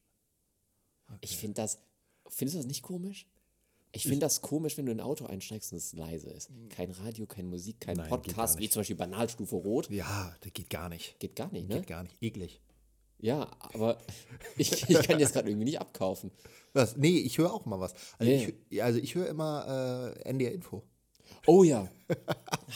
[1.20, 1.78] Ich finde das,
[2.28, 3.26] findest du das nicht komisch?
[3.92, 6.51] Ich finde das komisch, wenn du in ein Auto einsteigst und es leise ist.
[6.68, 9.90] Kein Radio, keine Musik, kein Nein, Podcast, wie zum Beispiel Banalstufe Rot.
[9.90, 11.18] Ja, das geht gar nicht.
[11.18, 11.77] Geht gar nicht, ne?
[11.77, 12.16] Geht gar nicht.
[12.20, 12.61] Eklig.
[13.18, 13.98] Ja, aber
[14.57, 16.31] ich, ich kann jetzt gerade irgendwie nicht abkaufen.
[16.72, 16.96] Was?
[16.96, 17.94] Nee, ich höre auch mal was.
[18.18, 20.83] Also Ja, ich, also ich höre immer äh, NDR Info.
[21.46, 21.88] Oh ja,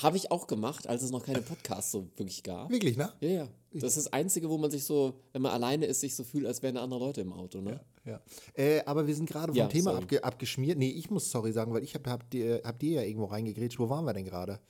[0.02, 2.70] habe ich auch gemacht, als es noch keine Podcasts so wirklich gab.
[2.70, 3.12] Wirklich, ne?
[3.20, 3.48] Ja, ja.
[3.74, 6.46] Das ist das Einzige, wo man sich so, wenn man alleine ist, sich so fühlt,
[6.46, 7.80] als wären da andere Leute im Auto, ne?
[8.04, 8.20] Ja.
[8.54, 10.76] Äh, aber wir sind gerade vom Ja, Thema abge abgeschmiert.
[10.78, 13.78] Nee, ich muss sorry sagen, weil ich habe hab dir, hab dir ja irgendwo reingegrätscht.
[13.78, 14.60] Wo waren wir denn gerade?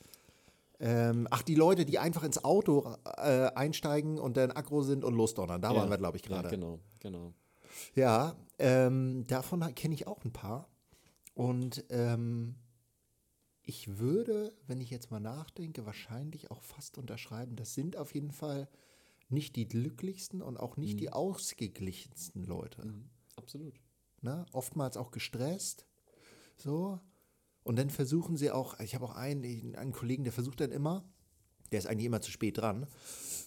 [0.78, 5.14] Ähm, ach, die Leute, die einfach ins Auto äh, einsteigen und dann aggro sind und
[5.14, 5.62] losdonnern.
[5.62, 6.48] Da waren wir, glaube ich, gerade.
[6.48, 7.32] Ja, genau, genau.
[7.94, 10.68] Ja, ähm, davon kenne ich auch ein paar.
[11.34, 12.56] Und ähm,
[13.64, 18.33] ich würde, wenn ich jetzt mal nachdenke, wahrscheinlich auch fast unterschreiben, das sind auf jeden
[18.33, 18.68] Fall
[19.29, 22.94] nicht die glücklichsten und auch nicht die ausgeglichensten Leute.
[23.37, 23.81] Absolut.
[24.20, 24.46] Ne?
[24.53, 25.87] Oftmals auch gestresst.
[26.57, 27.01] So.
[27.62, 31.05] Und dann versuchen sie auch, ich habe auch einen, einen Kollegen, der versucht dann immer,
[31.72, 32.87] der ist eigentlich immer zu spät dran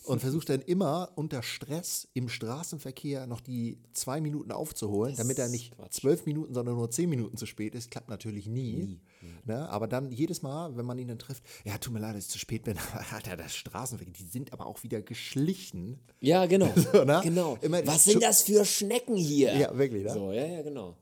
[0.05, 5.49] und versucht dann immer unter Stress im Straßenverkehr noch die zwei Minuten aufzuholen, damit er
[5.49, 7.91] nicht zwölf Minuten, sondern nur zehn Minuten zu spät ist.
[7.91, 8.99] Klappt natürlich nie.
[9.45, 9.67] Ne?
[9.69, 12.31] Aber dann jedes Mal, wenn man ihn dann trifft, ja, tut mir leid, dass ich
[12.31, 12.77] zu spät bin,
[13.11, 15.99] hat er das Straßenverkehr, die sind aber auch wieder geschlichen.
[16.19, 16.71] Ja, genau.
[16.75, 17.19] So, ne?
[17.23, 17.57] genau.
[17.61, 19.55] Immer Was sind das für Schnecken hier?
[19.57, 20.13] Ja, wirklich, ne?
[20.13, 20.95] So, ja, ja, genau.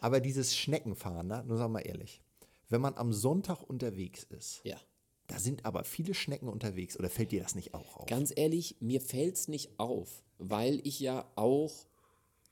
[0.00, 1.44] Aber dieses Schneckenfahren, ne?
[1.46, 2.22] nur sagen wir mal ehrlich,
[2.68, 4.76] wenn man am Sonntag unterwegs ist, Ja.
[5.26, 8.06] Da sind aber viele Schnecken unterwegs, oder fällt dir das nicht auch auf?
[8.06, 11.86] Ganz ehrlich, mir fällt es nicht auf, weil ich ja auch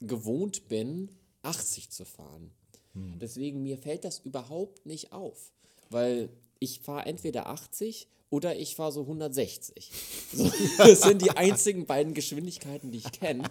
[0.00, 1.10] gewohnt bin,
[1.42, 2.50] 80 zu fahren.
[2.94, 3.18] Hm.
[3.18, 5.52] Deswegen, mir fällt das überhaupt nicht auf,
[5.90, 9.92] weil ich fahre entweder 80 oder ich fahre so 160.
[10.32, 13.44] So, das sind die einzigen beiden Geschwindigkeiten, die ich kenne.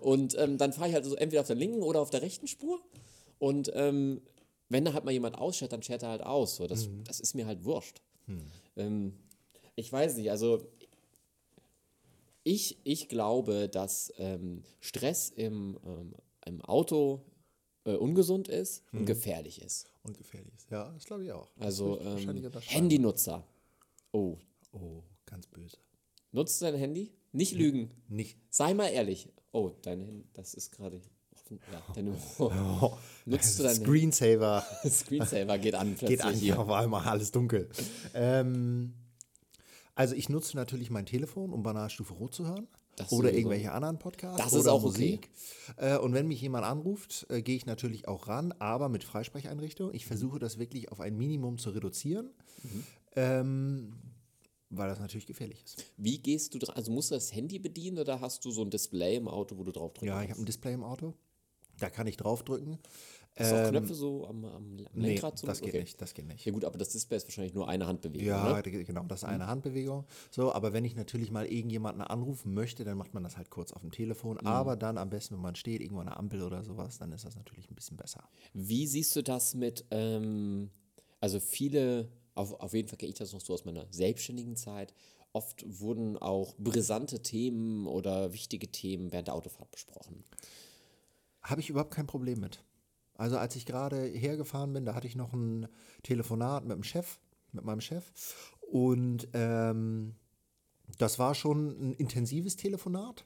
[0.00, 2.46] Und ähm, dann fahre ich halt so entweder auf der linken oder auf der rechten
[2.46, 2.80] Spur.
[3.38, 4.20] Und ähm,
[4.68, 6.56] wenn da halt mal jemand ausschert, dann schert er halt aus.
[6.56, 8.02] So, das, das ist mir halt wurscht.
[8.76, 9.14] Ähm,
[9.76, 10.64] ich weiß nicht, also
[12.44, 16.14] ich, ich glaube, dass ähm, Stress im, ähm,
[16.46, 17.22] im Auto
[17.84, 19.90] äh, ungesund ist und gefährlich ist.
[20.02, 20.70] Und gefährlich ist.
[20.70, 21.50] Ja, das glaube ich auch.
[21.56, 22.42] Das Also ähm.
[22.60, 23.46] Handynutzer.
[24.12, 24.38] Oh,
[24.72, 25.76] Oh, ganz böse.
[26.32, 27.12] nutzt du dein Handy?
[27.32, 27.90] Nicht lügen.
[28.08, 28.38] Nicht.
[28.50, 29.28] Sei mal ehrlich.
[29.52, 31.00] Oh, dein Handy, das ist gerade.
[31.50, 32.10] Ja, deine,
[33.26, 36.58] nutzt du dein Screensaver Screensaver geht an plötzlich geht an, hier.
[36.58, 37.68] auf einmal alles dunkel.
[38.14, 38.94] ähm,
[39.94, 42.68] also ich nutze natürlich mein Telefon, um Banalstufe Rot zu hören.
[42.96, 43.38] Das oder sowieso.
[43.38, 44.36] irgendwelche anderen Podcasts.
[44.42, 44.88] Das ist oder auch okay.
[45.12, 45.30] Musik.
[45.76, 49.94] Äh, und wenn mich jemand anruft, äh, gehe ich natürlich auch ran, aber mit Freisprecheinrichtung.
[49.94, 52.30] Ich versuche das wirklich auf ein Minimum zu reduzieren,
[52.64, 52.84] Mhm.
[53.14, 53.92] ähm,
[54.70, 55.84] weil das natürlich gefährlich ist.
[55.96, 56.74] Wie gehst du dran?
[56.76, 59.62] Also musst du das Handy bedienen oder hast du so ein Display im Auto, wo
[59.64, 61.14] du drauf drücken Ja, ich habe ein Display im Auto.
[61.78, 62.78] Da kann ich draufdrücken.
[63.38, 65.38] Hast du auch Knöpfe so am, am Nee, Lenkrad?
[65.38, 65.46] so?
[65.46, 65.80] das geht Okay.
[65.80, 66.00] nicht.
[66.02, 66.44] Das geht nicht.
[66.44, 68.62] Ja gut, aber das Display ist wahrscheinlich nur eine Handbewegung, Ja, ne?
[68.62, 70.04] genau, das ist eine Handbewegung.
[70.32, 73.72] So, aber wenn ich natürlich mal irgendjemanden anrufen möchte, dann macht man das halt kurz
[73.72, 74.38] auf dem Telefon.
[74.38, 77.24] Aber dann am besten, wenn man steht, irgendwo an der Ampel oder sowas, dann ist
[77.24, 78.24] das natürlich ein bisschen besser.
[78.54, 80.70] Wie siehst du das mit, ähm,
[81.20, 84.92] also viele, auf, auf jeden Fall kenne ich das noch so aus meiner selbstständigen Zeit,
[85.32, 90.24] oft wurden auch brisante Themen oder wichtige Themen während der Autofahrt besprochen.
[91.48, 92.62] Habe ich überhaupt kein Problem mit.
[93.14, 95.66] Also als ich gerade hergefahren bin, da hatte ich noch ein
[96.02, 97.18] Telefonat mit dem Chef,
[97.52, 98.12] mit meinem Chef.
[98.60, 100.14] Und ähm,
[100.98, 103.24] das war schon ein intensives Telefonat,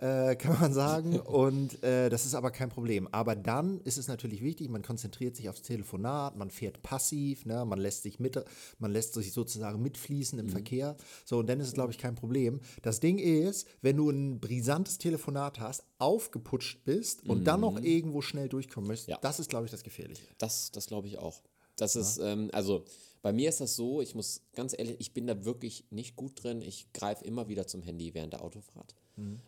[0.00, 1.18] äh, kann man sagen.
[1.20, 3.08] Und äh, das ist aber kein Problem.
[3.12, 7.64] Aber dann ist es natürlich wichtig, man konzentriert sich aufs Telefonat, man fährt passiv, ne?
[7.64, 8.42] man lässt sich mit,
[8.78, 10.96] man lässt sich sozusagen mitfließen im Verkehr.
[11.24, 12.60] So, und dann ist es, glaube ich, kein Problem.
[12.82, 18.20] Das Ding ist, wenn du ein brisantes Telefonat hast, aufgeputscht bist und dann noch irgendwo
[18.20, 19.18] schnell durchkommen möchtest, Ja.
[19.22, 20.24] das ist, glaube ich, das Gefährliche.
[20.38, 21.42] Das, das glaube ich auch.
[21.76, 22.84] Das ist, ähm, also
[23.22, 26.42] bei mir ist das so, ich muss ganz ehrlich, ich bin da wirklich nicht gut
[26.42, 26.62] drin.
[26.62, 28.94] Ich greife immer wieder zum Handy während der Autofahrt.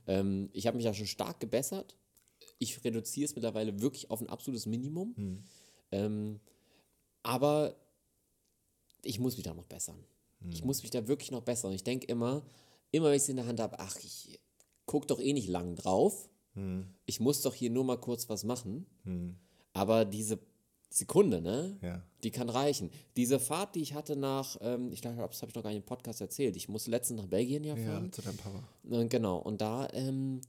[0.07, 1.97] Ähm, ich habe mich ja schon stark gebessert.
[2.59, 5.15] Ich reduziere es mittlerweile wirklich auf ein absolutes Minimum.
[5.93, 6.41] Ähm,
[7.23, 7.77] aber
[9.03, 10.03] ich muss mich da noch bessern.
[10.53, 11.73] Ich muss mich da wirklich noch bessern.
[11.73, 12.43] Ich denke immer,
[12.93, 14.41] immer wenn ich es in der Hand habe, ach, ich
[14.87, 16.29] gucke doch eh nicht lang drauf.
[17.07, 18.87] Ich muss doch hier nur mal kurz was machen.
[19.73, 20.39] Aber diese
[20.91, 21.77] Sekunde, ne?
[21.83, 22.03] Ja.
[22.25, 22.91] Die kann reichen.
[23.17, 25.79] Diese Fahrt, die ich hatte nach, ähm, ich glaube, das habe ich noch gar nicht
[25.79, 26.57] im Podcast erzählt.
[26.57, 28.13] Ich musste letztens nach Belgien ja Ja, fahren.
[28.13, 28.63] zu deinem Papa.
[28.91, 29.39] Äh, Genau.
[29.39, 30.41] Und da ähm,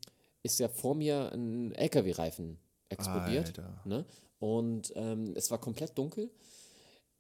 [0.42, 3.48] ist ja vor mir ein LKW-Reifen explodiert.
[3.48, 3.82] Alter.
[3.86, 4.06] Ne?
[4.40, 6.32] Und ähm, es war komplett dunkel.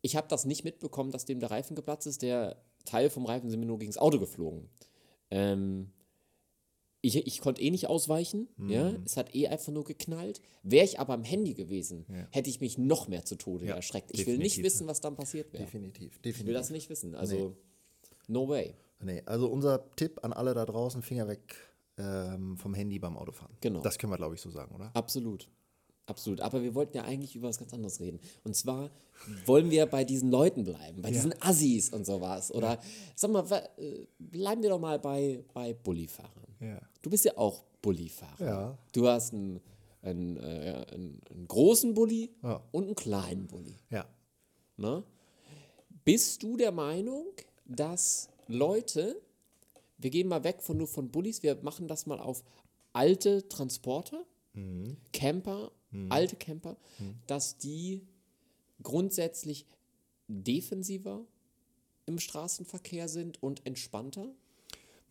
[0.01, 2.21] Ich habe das nicht mitbekommen, dass dem der Reifen geplatzt ist.
[2.21, 2.55] Der
[2.85, 4.69] Teil vom Reifen sind mir nur gegen das Auto geflogen.
[5.29, 5.91] Ähm,
[7.01, 8.91] ich, ich konnte eh nicht ausweichen, ja.
[8.91, 9.03] Mhm.
[9.05, 10.41] Es hat eh einfach nur geknallt.
[10.63, 12.27] Wäre ich aber am Handy gewesen, Ja.
[12.31, 14.11] hätte ich mich noch mehr zu Tode Ja, erschreckt.
[14.13, 14.63] Ich will nicht definitiv.
[14.65, 15.63] wissen, was dann passiert wäre.
[15.63, 16.53] Definitiv, Ich will definitiv.
[16.55, 17.15] das nicht wissen.
[17.15, 17.55] Also,
[18.27, 18.75] no way.
[19.01, 21.55] Nee, also unser Tipp an alle da draußen, Finger weg
[21.97, 23.55] ähm, vom Handy beim Autofahren.
[23.61, 23.79] Genau.
[23.81, 24.91] Das können wir, glaube ich, so sagen, oder?
[24.93, 25.49] Absolut.
[26.09, 26.41] Absolut.
[26.41, 28.19] Aber wir wollten ja eigentlich über was ganz anderes reden.
[28.43, 28.89] Und zwar
[29.45, 32.51] wollen wir bei diesen Leuten bleiben, bei diesen Assis und sowas.
[32.51, 32.79] Oder
[33.15, 33.45] sag mal,
[33.77, 36.55] äh, bleiben wir doch mal bei, bei Bullifahrern.
[36.59, 36.79] Ja.
[37.01, 38.45] Du bist ja auch Bullifahrer.
[38.45, 38.77] Ja.
[38.91, 39.59] Du hast einen,
[40.01, 42.61] einen, äh, einen, einen großen Bulli Ja.
[42.71, 43.75] und einen kleinen Bulli.
[43.89, 44.05] Ja.
[44.77, 45.03] Ne?
[46.05, 47.25] Bist du der Meinung,
[47.65, 49.21] dass Leute,
[49.97, 52.43] wir gehen mal weg von nur von Bullis, wir machen das mal auf
[52.93, 54.25] alte Transporter,
[55.13, 55.71] Camper,
[56.09, 56.77] alte Camper,
[57.27, 58.01] dass die
[58.83, 59.65] grundsätzlich
[60.27, 61.25] defensiver
[62.05, 64.29] im Straßenverkehr sind und entspannter?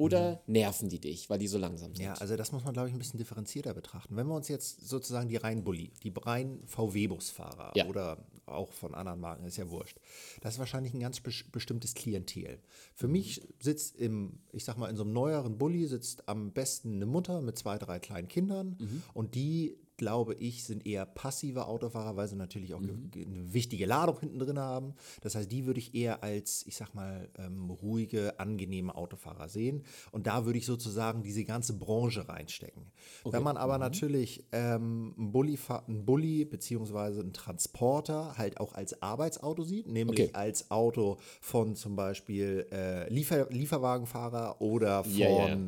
[0.01, 2.05] Oder nerven die dich, weil die so langsam sind?
[2.05, 4.15] Ja, also das muss man, glaube ich, ein bisschen differenzierter betrachten.
[4.15, 7.87] Wenn wir uns jetzt sozusagen die reinen Bulli, die reinen VW-Busfahrer Ja.
[7.89, 9.99] oder auch von anderen Marken, ist ja wurscht.
[10.41, 12.61] Das ist wahrscheinlich ein ganz bes- bestimmtes Klientel.
[12.95, 16.95] Für mich sitzt im, ich sag mal, in so einem neueren Bulli sitzt am besten
[16.95, 22.17] eine Mutter mit zwei, drei kleinen Kindern und die glaube ich, sind eher passive Autofahrer,
[22.17, 24.95] weil sie natürlich auch ge- eine wichtige Ladung hinten drin haben.
[25.21, 29.85] Das heißt, die würde ich eher als, ich sag mal, ähm, ruhige, angenehme Autofahrer sehen.
[30.13, 32.85] Und da würde ich sozusagen diese ganze Branche reinstecken.
[33.25, 39.03] Wenn man aber natürlich ähm, einen, Bulli, einen Bulli beziehungsweise einen Transporter halt auch als
[39.03, 40.31] Arbeitsauto sieht, nämlich Okay.
[40.33, 45.59] als Auto von zum Beispiel äh, Liefer Lieferwagenfahrer oder von ja, ja.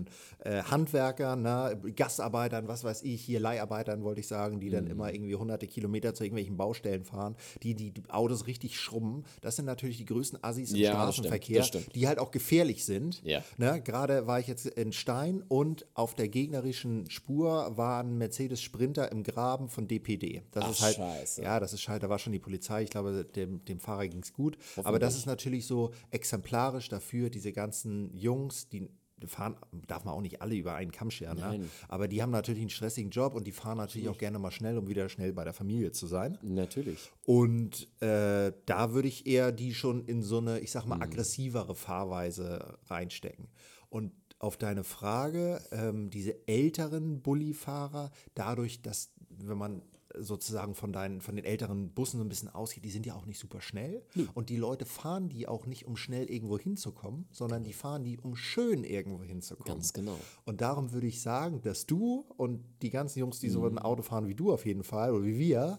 [0.44, 4.90] äh, Handwerkern, ne, Gastarbeitern, was weiß ich, hier Leiharbeitern wollte ich sagen, die dann Mhm.
[4.90, 9.24] immer irgendwie hunderte Kilometer zu irgendwelchen Baustellen fahren, die die Autos richtig schrubben.
[9.40, 13.22] Das sind natürlich die größten Assis im Ja, Straßenverkehr, die halt auch gefährlich sind.
[13.24, 13.42] Ja.
[13.59, 18.62] Ne, Gerade war ich jetzt in Stein und auf der gegnerischen Spur war ein Mercedes
[18.62, 20.42] Sprinter im Graben von DPD.
[20.52, 21.42] Das Ach, ist halt, scheiße.
[21.42, 22.83] ja, das ist halt, da war schon die Polizei.
[22.83, 24.56] Ich glaube, dem, dem Fahrer ging es gut.
[24.85, 28.88] Aber das ist natürlich so exemplarisch dafür, diese ganzen Jungs, die
[29.26, 29.56] fahren,
[29.87, 31.64] darf man auch nicht alle über einen Kamm scheren, ne?
[31.88, 34.78] Aber die haben natürlich einen stressigen Job und die fahren natürlich auch gerne mal schnell,
[34.78, 36.38] um wieder schnell bei der Familie zu sein.
[36.42, 37.11] Natürlich.
[37.24, 41.74] Und äh, da würde ich eher die schon in so eine, ich sag mal, aggressivere
[41.74, 43.48] Fahrweise reinstecken.
[43.88, 49.83] Und auf deine Frage, ähm, diese älteren Bullifahrer, dadurch, dass, wenn man
[50.18, 53.27] sozusagen von, deinen, von den älteren Bussen so ein bisschen ausgeht, die sind ja auch
[53.27, 54.03] nicht super schnell.
[54.35, 58.18] Und die Leute fahren die auch nicht, um schnell irgendwo hinzukommen, sondern die fahren die,
[58.18, 59.79] um schön irgendwo hinzukommen.
[59.79, 60.18] Ganz genau.
[60.44, 63.66] Und darum würde ich sagen, dass du und die ganzen Jungs, die so Mhm.
[63.66, 65.79] ein Auto fahren wie du auf jeden Fall oder wie wir,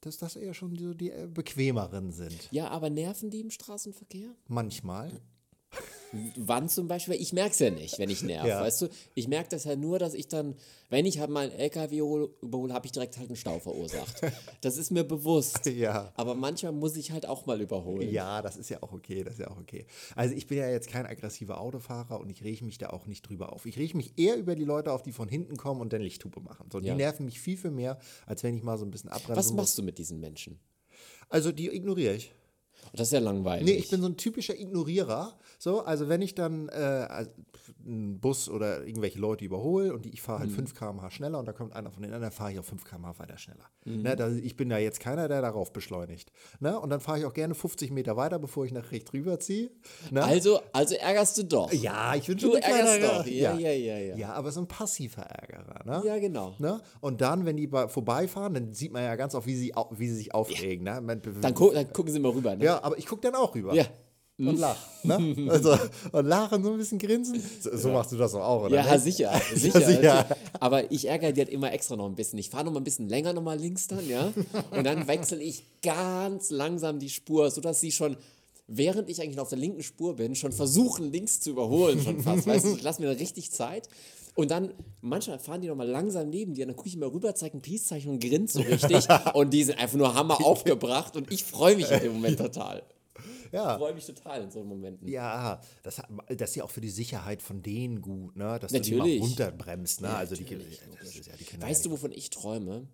[0.00, 2.48] dass das eher schon so die äh, bequemeren sind.
[2.52, 4.28] Ja, aber nerven die im Straßenverkehr?
[4.46, 5.20] Manchmal.
[6.36, 7.14] Wann zum Beispiel?
[7.14, 8.60] Ich merke es ja nicht, wenn ich nerv, Ja.
[8.60, 8.88] weißt du?
[9.14, 10.54] Ich merke das ja nur, dass ich dann,
[10.90, 14.20] wenn ich halt mal einen LKW hol- überhole, habe ich direkt halt einen Stau verursacht.
[14.62, 15.66] Das ist mir bewusst.
[15.66, 16.12] Ja.
[16.16, 18.10] Aber manchmal muss ich halt auch mal überholen.
[18.10, 19.86] Ja, das ist ja auch okay, das ist ja auch okay.
[20.14, 23.22] Also ich bin ja jetzt kein aggressiver Autofahrer und ich rege mich da auch nicht
[23.28, 23.66] drüber auf.
[23.66, 26.40] Ich rege mich eher über die Leute auf, die von hinten kommen und dann Lichthupe
[26.40, 26.68] machen.
[26.72, 26.92] So, Ja.
[26.94, 29.46] Die nerven mich viel, viel mehr, als wenn ich mal so ein bisschen abbremsen Was
[29.48, 29.56] muss.
[29.56, 30.58] machst du mit diesen Menschen?
[31.28, 32.32] Also die ignoriere ich.
[32.92, 33.64] Das ist ja langweilig.
[33.66, 35.34] Nee, ich bin so ein typischer Ignorierer.
[35.58, 37.30] So, also wenn ich dann äh, also
[37.86, 41.46] einen Bus oder irgendwelche Leute überhole und die, ich fahre halt 5 km/h schneller und
[41.46, 43.64] da kommt einer von den anderen, fahre ich auch 5 km/h weiter schneller.
[43.84, 46.32] Ne, da, ich bin da jetzt keiner, der darauf beschleunigt.
[46.58, 46.78] Ne?
[46.78, 49.70] Und dann fahre ich auch gerne 50 Meter weiter, bevor ich nach rechts rüber ziehe.
[50.10, 50.22] Ne?
[50.24, 51.72] also, also ärgerst du doch.
[51.72, 53.26] ja, ich bin schon Du ein ärgerst kleinerer- doch.
[53.26, 54.16] Ja, ja, ja, ja.
[54.16, 55.84] Ja, aber so ein passiver Ärgerer.
[55.84, 56.02] Ne?
[56.04, 56.54] Ja, genau.
[56.58, 56.80] Ne?
[57.00, 60.08] Und dann, wenn die bei, vorbeifahren, dann sieht man ja ganz oft, wie sie, wie
[60.08, 60.84] sie sich aufregen.
[60.84, 61.00] Ne?
[61.00, 62.56] Man- Dann, gu dann gucken sie mal rüber.
[62.56, 62.64] Ne?
[62.64, 63.74] ja, aber ich gucke dann auch rüber.
[63.74, 63.86] Ja.
[64.38, 64.76] Und lach.
[65.02, 65.34] Ne?
[65.50, 65.78] Also,
[66.12, 67.42] und lachen, so ein bisschen grinsen.
[67.60, 68.76] So, so machst du das doch auch, oder?
[68.76, 69.04] Ja, nicht?
[69.04, 69.80] sicher, sicher.
[69.80, 70.26] sicher.
[70.60, 72.38] Aber ich ärgere die halt immer extra noch ein bisschen.
[72.38, 74.32] Ich fahre noch mal ein bisschen länger noch mal links dann, ja.
[74.72, 78.16] Und dann wechsle ich ganz langsam die Spur, sodass sie schon,
[78.66, 82.20] während ich eigentlich noch auf der linken Spur bin, schon versuchen, links zu überholen schon
[82.20, 82.46] fast.
[82.46, 83.88] Weißt du, ich lasse mir da richtig Zeit.
[84.36, 87.08] Und dann, manchmal fahren die noch mal langsam neben dir, und dann gucke ich mal
[87.08, 89.04] rüber, zeige ein Peace-Zeichen und grinse so richtig.
[89.34, 92.82] und die sind einfach nur Hammer aufgebracht und ich freue mich in dem Moment total.
[93.46, 93.78] Ich Ja.
[93.78, 95.08] freue mich total in so Momenten.
[95.08, 96.02] Ja, das,
[96.36, 98.58] das ist ja auch für die Sicherheit von denen gut, ne?
[98.60, 99.04] dass du Natürlich.
[99.14, 100.02] die mal runterbremst.
[100.02, 100.14] Ne?
[100.14, 102.86] also die, das ist ja, die Weißt ja du, wovon ich träume?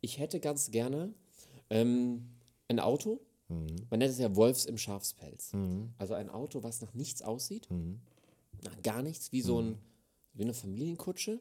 [0.00, 1.12] Ich hätte ganz gerne
[1.68, 2.28] ähm,
[2.68, 3.20] ein Auto.
[3.48, 5.50] Man nennt es ja Wolfs im Schafspelz.
[5.98, 7.66] Also ein Auto, was nach nichts aussieht.
[8.62, 9.78] Nach gar nichts, wie so ein,
[10.40, 11.40] wie eine Familienkutsche.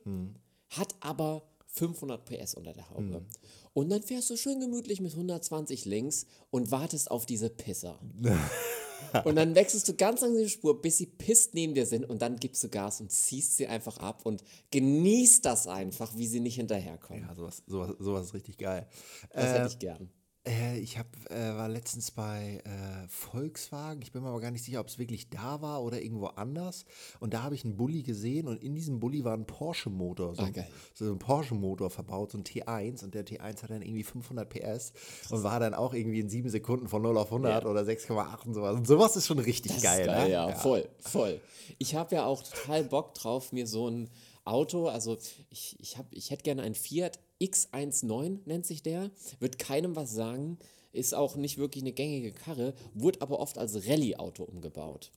[0.69, 3.25] Hat aber 500 PS unter der Haube.
[3.73, 7.99] Und dann fährst du schön gemütlich mit 120 links und wartest auf diese Pisser.
[9.23, 12.21] Und dann wechselst du ganz langsam die Spur, bis sie pisst neben dir sind und
[12.21, 16.41] dann gibst du Gas und ziehst sie einfach ab und genießt das einfach, wie sie
[16.41, 17.23] nicht hinterherkommen.
[17.23, 18.87] Ja, sowas, sowas, sowas ist richtig geil.
[19.31, 20.09] Das Äh, hätte ich gern.
[20.49, 24.01] Äh, ich hab, äh, war letztens bei äh, Volkswagen.
[24.01, 26.85] Ich bin mir aber gar nicht sicher, ob es wirklich da war oder irgendwo anders.
[27.19, 30.35] Und da habe ich einen Bulli gesehen und in diesem Bulli war ein Porsche-Motor.
[30.35, 30.67] So, Ah, ein- geil.
[30.95, 33.03] so ein Porsche-Motor verbaut, so ein T1.
[33.03, 34.91] Und der T1 hat dann irgendwie 500 PS
[35.29, 37.69] und war dann auch irgendwie in sieben Sekunden von 0 auf 100 Ja.
[37.69, 38.75] oder 6,8 und sowas.
[38.75, 40.05] Und sowas ist schon richtig Das geil.
[40.07, 40.31] geil, ne?
[40.33, 41.39] ja, voll, voll.
[41.77, 44.09] Ich habe ja auch total Bock drauf, mir so ein
[44.45, 45.15] Auto, also
[45.51, 50.13] ich, ich, hab, ich hätte gerne einen Fiat X19, nennt sich der, wird keinem was
[50.13, 50.57] sagen,
[50.91, 55.11] ist auch nicht wirklich eine gängige Karre, wurde aber oft als Rallye-Auto umgebaut.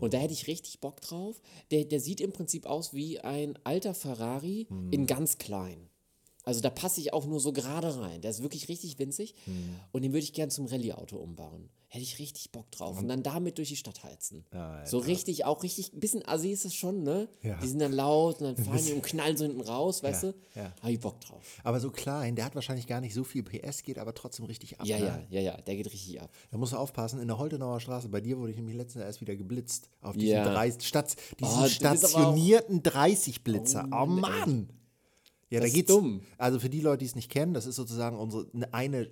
[0.00, 1.40] Und da hätte ich richtig Bock drauf.
[1.70, 5.89] Der, der sieht im Prinzip aus wie ein alter Ferrari in ganz klein.
[6.50, 8.20] Also da passe ich auch nur so gerade rein.
[8.22, 9.34] Der ist wirklich richtig winzig.
[9.44, 9.76] Hm.
[9.92, 11.68] Und den würde ich gern zum Rallye-Auto umbauen.
[11.86, 12.98] Hätte ich richtig Bock drauf.
[12.98, 14.44] Und dann damit durch die Stadt heizen.
[14.52, 14.86] Alter.
[14.86, 17.28] So richtig, auch richtig, ein bisschen assi ist es schon, ne?
[17.42, 17.56] Ja.
[17.60, 20.30] Die sind dann laut und dann fahren die und knallen so hinten raus, weißt Ja,
[20.32, 20.38] du?
[20.54, 20.72] ja.
[20.82, 21.42] Habe ich Bock drauf.
[21.64, 24.78] Aber so klein, der hat wahrscheinlich gar nicht so viel PS, geht aber trotzdem richtig
[24.80, 24.86] ab.
[24.86, 25.04] Ja, ne?
[25.04, 26.30] ja, ja, ja, der geht richtig ab.
[26.52, 29.20] Da musst du aufpassen, in der Holtenauer Straße, bei dir wurde ich nämlich letztens erst
[29.20, 29.88] wieder geblitzt.
[30.00, 30.44] Auf diesen, Ja.
[30.44, 33.88] drei, Stat, diesen Oh, stationierten 30-Blitzer.
[33.90, 34.68] Oh, Oh, Mann, Mann!
[35.52, 35.92] Ja, Das da geht's.
[35.92, 36.20] dumm.
[36.38, 39.08] Also für die Leute, die es nicht kennen, das ist sozusagen unsere ne- eine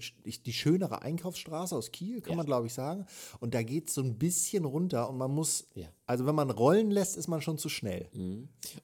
[0.46, 2.36] die schönere Einkaufsstraße aus Kiel, kann Ja.
[2.36, 3.06] man glaube ich sagen.
[3.40, 5.88] Und da geht es so ein bisschen runter und man muss, Ja.
[6.06, 8.08] also wenn man rollen lässt, ist man schon zu schnell.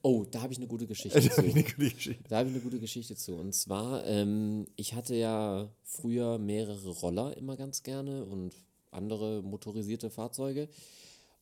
[0.01, 1.29] Oh, da habe ich eine gute Geschichte Das zu.
[1.31, 2.23] ist eine gute Geschichte.
[2.27, 3.35] Da habe ich eine gute Geschichte zu.
[3.35, 8.53] Und zwar, ähm, ich hatte ja früher mehrere Roller immer ganz gerne und
[8.91, 10.67] andere motorisierte Fahrzeuge.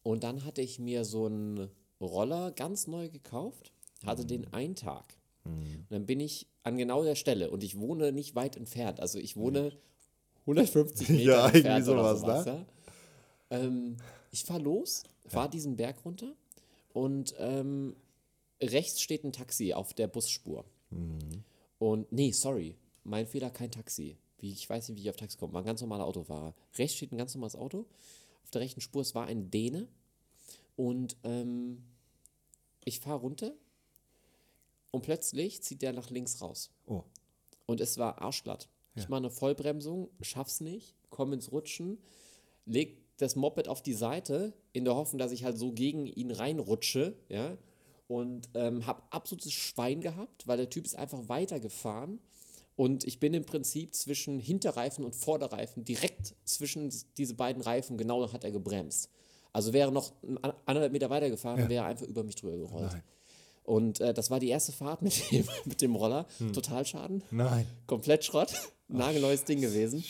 [0.03, 3.71] Und dann hatte ich mir so einen Roller ganz neu gekauft,
[4.05, 5.05] hatte den einen Tag.
[5.45, 8.99] Und dann bin ich an genau der Stelle und ich wohne nicht weit entfernt.
[8.99, 9.73] Also ich wohne
[10.41, 12.45] 150 Meter Ja, irgendwie entfernt oder sowas, sowas.
[12.45, 12.65] Ja.
[13.49, 13.97] Ähm,
[14.31, 16.33] ich fahre los, fahre diesen Berg runter
[16.93, 17.95] und ähm,
[18.61, 20.65] rechts steht ein Taxi auf der Busspur.
[21.79, 24.17] Und nee, sorry, mein Fehler, kein Taxi.
[24.39, 25.53] Wie, ich weiß nicht, wie ich auf Taxi komme.
[25.53, 26.53] War ein ganz normaler Autofahrer.
[26.77, 27.85] Rechts steht ein ganz normales Auto.
[28.43, 29.87] Auf der rechten Spur, es war ein Däne.
[30.75, 31.83] Und ähm,
[32.85, 33.53] ich fahre runter
[34.93, 36.69] und plötzlich zieht der nach links raus.
[36.85, 37.03] Oh.
[37.65, 38.69] Und es war arschglatt.
[38.95, 41.97] Ich mache eine Vollbremsung, schaff's nicht, komme ins Rutschen,
[42.65, 46.29] leg das Moped auf die Seite, in der Hoffnung, dass ich halt so gegen ihn
[46.29, 47.57] reinrutsche, ja.
[48.07, 52.19] Und ähm, habe absolutes Schwein gehabt, weil der Typ ist einfach weitergefahren.
[52.75, 58.31] Und ich bin im Prinzip zwischen Hinterreifen und Vorderreifen, direkt zwischen diese beiden Reifen, genau
[58.31, 59.09] hat er gebremst.
[59.53, 60.11] Also wäre noch
[60.65, 62.91] anderthalb Meter weitergefahren, wäre er einfach über mich drüber gerollt.
[62.91, 63.03] Nein.
[63.63, 66.25] Und äh, das war die erste Fahrt mit dem, mit dem Roller.
[66.53, 67.23] Total Schaden.
[67.31, 67.65] Nein.
[67.87, 68.53] Komplett Schrott.
[68.87, 70.03] Nagelneues Ding gewesen.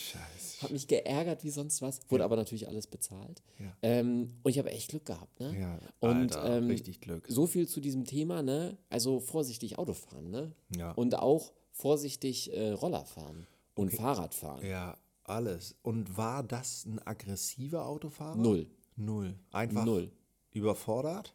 [0.60, 2.00] Hab mich geärgert wie sonst was.
[2.08, 3.42] Wurde aber natürlich alles bezahlt.
[3.58, 3.72] Ja.
[3.82, 5.38] Ähm, und ich habe echt Glück gehabt.
[5.40, 5.58] Ne?
[5.58, 7.26] Ja, und Alter, ähm, richtig Glück.
[7.28, 8.42] so viel zu diesem Thema.
[8.42, 8.76] Ne?
[8.90, 10.30] Also vorsichtig Autofahren.
[10.30, 10.52] Ne?
[10.76, 10.92] Ja.
[10.92, 14.64] Und auch vorsichtig äh, Roller fahren und Fahrrad fahren.
[14.66, 15.76] Ja, alles.
[15.82, 18.36] Und war das ein aggressiver Autofahrer?
[18.36, 18.66] Null.
[18.96, 19.34] Null.
[19.50, 20.10] Einfach Null.
[20.52, 21.34] überfordert?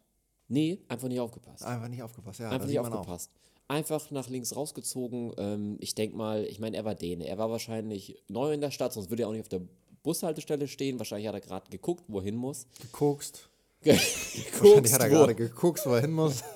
[0.50, 1.62] Nee, einfach nicht aufgepasst.
[1.64, 2.40] Einfach nicht aufgepasst.
[2.40, 2.98] Ja, Einfach nicht man auch.
[2.98, 3.30] aufgepasst.
[3.68, 5.32] Einfach nach links rausgezogen.
[5.38, 7.28] Ähm, ich denke mal, ich meine, er war Däne.
[7.28, 9.62] Er war wahrscheinlich neu in der Stadt, sonst würde er auch nicht auf der
[10.02, 10.98] Bushaltestelle stehen.
[10.98, 12.66] Wahrscheinlich hat er gerade geguckt, wo er hin muss.
[12.80, 13.48] Geguckst.
[13.82, 16.42] geguckt, Wahrscheinlich hat er gerade geguckt, wo er hin muss.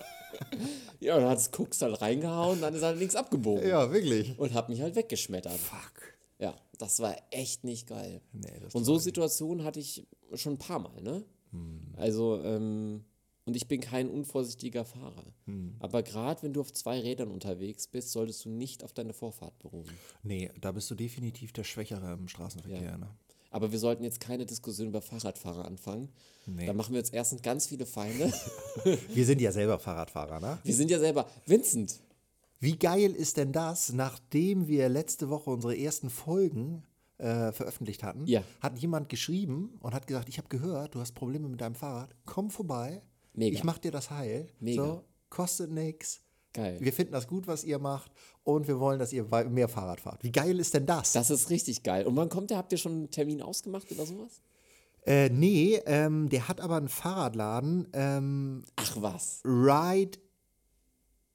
[1.00, 3.68] Ja, dann hat es Gucks halt reingehauen, dann ist er links abgebogen.
[3.68, 4.38] ja, wirklich.
[4.38, 5.58] Und hat mich halt weggeschmettert.
[5.58, 6.14] Fuck.
[6.38, 8.22] Ja, das war echt nicht geil.
[8.32, 11.22] Nee, das und so Situationen hatte ich schon ein paar Mal, ne?
[11.96, 13.04] Also, ähm,
[13.46, 15.24] und ich bin kein unvorsichtiger Fahrer.
[15.78, 19.58] Aber gerade wenn du auf zwei Rädern unterwegs bist, solltest du nicht auf deine Vorfahrt
[19.58, 19.88] beruhen.
[20.22, 22.82] Nee, da bist du definitiv der Schwächere im Straßenverkehr.
[22.82, 22.98] Ja.
[22.98, 23.08] Ne?
[23.50, 26.08] Aber wir sollten jetzt keine Diskussion über Fahrradfahrer anfangen.
[26.46, 26.66] Nee.
[26.66, 28.32] Da machen wir jetzt erstens ganz viele Feinde.
[29.14, 30.58] Wir sind ja selber Fahrradfahrer, ne?
[30.64, 31.26] wir sind ja selber.
[31.46, 32.00] Vincent,
[32.60, 36.82] Wie geil ist denn das, nachdem wir letzte Woche unsere ersten Folgen
[37.18, 38.42] äh, veröffentlicht hatten, Ja.
[38.60, 42.14] hat jemand geschrieben und hat gesagt, ich habe gehört, du hast Probleme mit deinem Fahrrad,
[42.26, 43.00] komm vorbei,
[43.34, 43.54] Mega.
[43.54, 44.48] ich mach dir das heil.
[44.60, 44.84] Mega.
[44.84, 46.20] So, kostet nichts.
[46.52, 46.78] Geil.
[46.80, 48.12] Wir finden das gut, was ihr macht
[48.44, 50.22] und wir wollen, dass ihr mehr Fahrrad fahrt.
[50.22, 51.12] Wie geil ist denn das?
[51.12, 52.06] das ist richtig geil.
[52.06, 52.58] Und wann kommt der?
[52.58, 54.40] Habt ihr schon einen Termin ausgemacht oder sowas?
[55.04, 59.42] Äh, nee, ähm, der hat aber einen Fahrradladen, ähm, Ach was.
[59.44, 60.18] Ride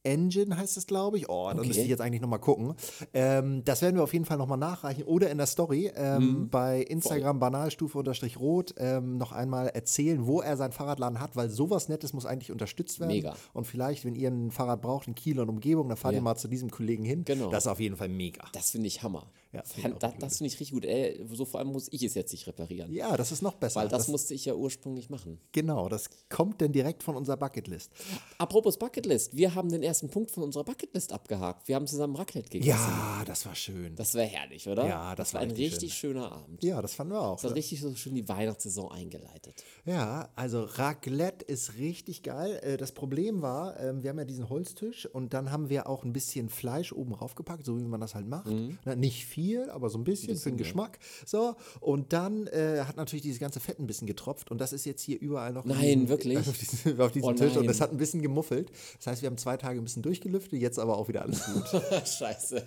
[0.09, 1.29] Engine heißt es, glaube ich.
[1.29, 1.67] Oh, da Okay.
[1.67, 2.73] müsste ich jetzt eigentlich nochmal gucken.
[3.13, 5.03] Ähm, das werden wir auf jeden Fall nochmal nachreichen.
[5.03, 6.49] Oder in der Story ähm, Mhm.
[6.49, 12.13] bei Instagram Banalstufe-Rot ähm, noch einmal erzählen, wo er seinen Fahrradladen hat, weil sowas Nettes
[12.13, 13.11] muss eigentlich unterstützt werden.
[13.11, 13.35] Mega.
[13.53, 16.19] Und vielleicht, wenn ihr ein Fahrrad braucht in Kiel und Umgebung, dann fahrt Ja.
[16.19, 17.23] ihr mal zu diesem Kollegen hin.
[17.25, 17.49] Genau.
[17.49, 18.43] Das ist auf jeden Fall mega.
[18.53, 19.23] Das finde ich Hammer.
[19.51, 19.63] Ja,
[19.99, 20.85] das das finde ich richtig gut.
[20.85, 22.91] Ey, so vor allem muss ich es jetzt nicht reparieren.
[22.93, 23.79] Ja, das ist noch besser.
[23.81, 25.39] Weil das, musste ich ja ursprünglich machen.
[25.51, 27.91] genau, das kommt denn direkt von unserer Bucketlist.
[28.37, 31.67] Apropos Bucketlist, wir haben den ersten Punkt von unserer Bucketlist abgehakt.
[31.67, 32.69] Wir haben zusammen Raclette gegessen.
[32.69, 33.95] Ja, das war schön.
[33.95, 34.87] Das war herrlich, oder?
[34.87, 36.63] Ja, das war war ein richtig richtig schöner Abend.
[36.63, 37.41] ja, das fanden wir auch.
[37.41, 39.63] Das hat richtig so schön die Weihnachtssaison eingeleitet.
[39.85, 42.59] Ja, also Raclette ist richtig geil.
[42.61, 46.03] Äh, Das Problem war, ähm, wir haben ja diesen Holztisch und dann haben wir auch
[46.03, 48.47] ein bisschen Fleisch oben rauf gepackt, so wie man das halt macht.
[48.47, 48.77] Mhm.
[48.97, 49.38] Nicht viel,
[49.69, 50.99] aber so ein bisschen, für den Geschmack.
[51.25, 54.85] So, und dann äh, hat natürlich dieses ganze Fett ein bisschen getropft und das ist
[54.85, 55.63] jetzt hier überall noch.
[55.65, 56.37] in Nein, diesem- wirklich?
[56.47, 57.67] Auf diesem, auf diesem Oh Tisch und nein.
[57.67, 58.71] das hat ein bisschen gemuffelt.
[58.97, 61.63] Das heißt, wir haben zwei Tage ein bisschen durchgelüftet, jetzt aber auch wieder alles gut.
[62.07, 62.65] Scheiße.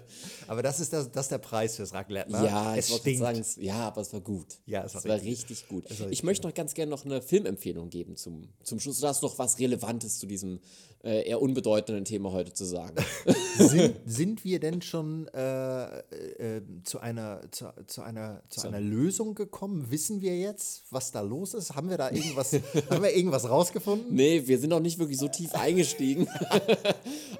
[0.48, 2.44] aber das ist, das, das ist der Preis fürs Raclette, ne?
[2.44, 3.20] Ja, es ich stinkt.
[3.20, 4.58] sagen, ja, aber es war gut.
[4.66, 5.84] Ja, es war es war richtig richtig gut.
[5.84, 9.00] War Ich richtig möchte noch ganz gerne noch eine Filmempfehlung geben zum, zum Schluss.
[9.00, 10.60] Du hast noch was Relevantes zu diesem
[11.04, 12.96] äh, eher unbedeutenden Thema heute zu sagen.
[13.56, 19.34] sind, sind wir denn schon äh, äh, zu, einer, zu, zu, einer, zu einer Lösung
[19.34, 19.90] gekommen?
[19.90, 21.74] Wissen wir jetzt, was da los ist?
[21.74, 22.52] Haben wir da irgendwas,
[22.90, 24.14] haben wir irgendwas rausgefunden?
[24.14, 26.28] nee, wir sind noch nicht wirklich so tief eingestiegen.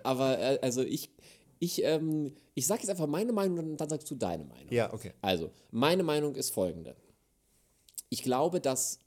[0.03, 1.11] aber äh, also ich,
[1.59, 4.73] ich, ähm, ich sage jetzt einfach meine Meinung und dann sagst du deine Meinung.
[4.73, 5.13] Ja, okay.
[5.21, 6.97] Also, meine Meinung ist folgende.
[8.09, 8.99] Ich glaube, dass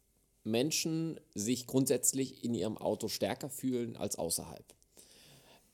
[0.45, 4.65] Menschen sich grundsätzlich in ihrem Auto stärker fühlen als außerhalb.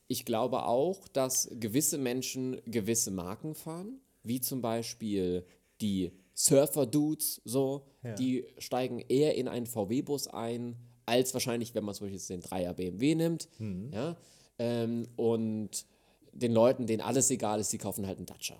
[0.07, 5.45] Ich glaube auch, dass gewisse Menschen gewisse Marken fahren, wie zum Beispiel
[5.79, 7.85] die Surfer-Dudes, so,
[8.17, 12.41] die steigen eher in einen VW-Bus ein, als wahrscheinlich, wenn man zum Beispiel jetzt den
[12.41, 13.49] 3er BMW nimmt.
[13.91, 14.17] Ja?
[14.59, 15.85] Ähm, und
[16.33, 18.57] den Leuten, denen alles egal ist, die kaufen halt einen Dacia.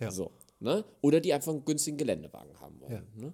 [0.00, 0.10] Ja.
[0.10, 0.84] So, ne?
[1.00, 3.06] Oder die einfach einen günstigen Geländewagen haben wollen.
[3.16, 3.32] Ne?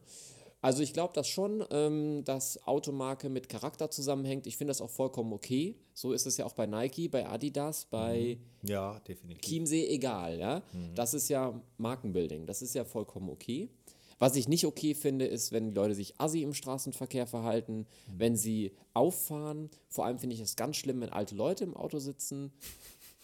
[0.68, 4.46] Also ich glaube das schon, ähm, dass Automarke mit Charakter zusammenhängt.
[4.46, 5.76] Ich finde das auch vollkommen okay.
[5.94, 9.40] So ist es ja auch bei Nike, bei Adidas, bei Ja, definitiv.
[9.40, 10.38] Chiemsee, egal.
[10.38, 10.62] Ja?
[10.94, 12.44] Das ist ja Markenbuilding.
[12.44, 13.70] Das ist ja vollkommen okay.
[14.18, 17.86] Was ich nicht okay finde, ist, wenn die Leute sich assi im Straßenverkehr verhalten,
[18.18, 19.70] wenn sie auffahren.
[19.88, 22.52] Vor allem finde ich es ganz schlimm, wenn alte Leute im Auto sitzen.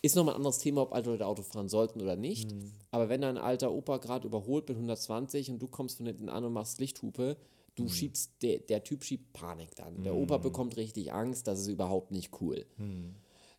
[0.05, 2.55] Ist nochmal ein anderes Thema, ob alte Leute Auto fahren sollten oder nicht.
[2.91, 6.45] Aber wenn ein alter Opa gerade überholt mit 120 und du kommst von hinten an
[6.45, 7.37] und machst Lichthupe,
[7.75, 10.03] du schiebst, der, der Typ schiebt Panik dann.
[10.03, 12.67] Der Opa bekommt richtig Angst, das ist überhaupt nicht cool.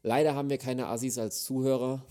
[0.03, 2.05] Leider haben wir keine Assis als Zuhörer.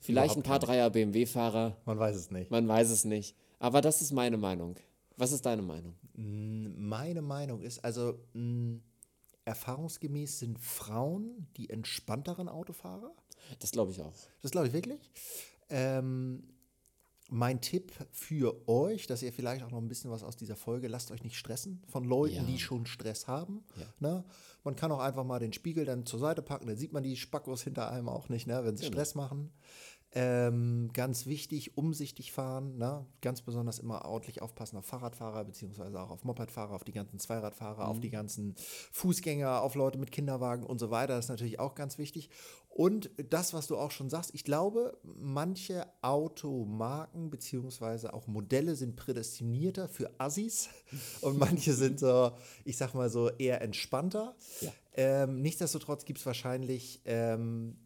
[0.00, 2.50] Vielleicht ein paar Dreier BMW-Fahrer, Man weiß es nicht.
[2.50, 3.36] man weiß es nicht.
[3.58, 4.76] Aber das ist meine Meinung.
[5.18, 5.94] Was ist deine Meinung?
[6.14, 8.78] Meine Meinung ist, also mh,
[9.44, 13.12] erfahrungsgemäß sind Frauen die entspannteren Autofahrer.
[13.60, 14.14] Das glaube ich auch.
[14.42, 15.10] Das glaube ich wirklich.
[15.68, 16.42] Ähm,
[17.28, 20.86] mein Tipp für euch, dass ihr vielleicht auch noch ein bisschen was aus dieser Folge,
[20.86, 22.42] lasst euch nicht stressen von Leuten, Ja.
[22.44, 23.64] die schon Stress haben.
[23.98, 24.24] Ne?
[24.62, 27.16] Man kann auch einfach mal den Spiegel dann zur Seite packen, dann sieht man die
[27.16, 28.64] Spackos hinter einem auch nicht, ne?
[28.64, 29.52] wenn sie Stress machen.
[30.12, 33.04] Ähm, ganz wichtig, umsichtig fahren, ne?
[33.20, 37.86] ganz besonders immer ordentlich aufpassen auf Fahrradfahrer, beziehungsweise auch auf Mopedfahrer, auf die ganzen Zweiradfahrer,
[37.86, 38.54] auf die ganzen
[38.92, 41.16] Fußgänger, auf Leute mit Kinderwagen und so weiter.
[41.16, 42.30] Das ist natürlich auch ganz wichtig.
[42.76, 48.96] Und das, was du auch schon sagst, ich glaube, manche Automarken beziehungsweise auch Modelle sind
[48.96, 50.68] prädestinierter für Assis
[51.22, 52.32] und manche sind so,
[52.64, 54.36] ich sag mal so, eher entspannter.
[54.60, 54.72] Ja.
[54.92, 57.76] Ähm, nichtsdestotrotz gibt es wahrscheinlich ähm,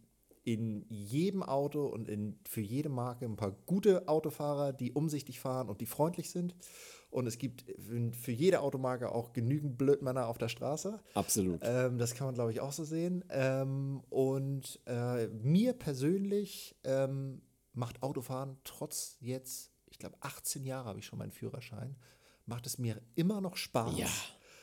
[0.45, 5.69] in jedem Auto und in, für jede Marke ein paar gute Autofahrer, die umsichtig fahren
[5.69, 6.55] und die freundlich sind.
[7.11, 7.65] Und es gibt
[8.13, 11.01] für- jede Automarke auch genügend Blödmänner auf der Straße.
[11.15, 11.61] Absolut.
[11.65, 13.25] Ähm, das kann man, glaube ich, auch so sehen.
[13.31, 21.01] Ähm, und äh, mir persönlich ähm, macht Autofahren trotz jetzt, ich glaube, 18 Jahre habe
[21.01, 21.97] ich schon meinen Führerschein,
[22.47, 23.99] macht es mir immer noch Spaß.
[23.99, 24.07] Ja.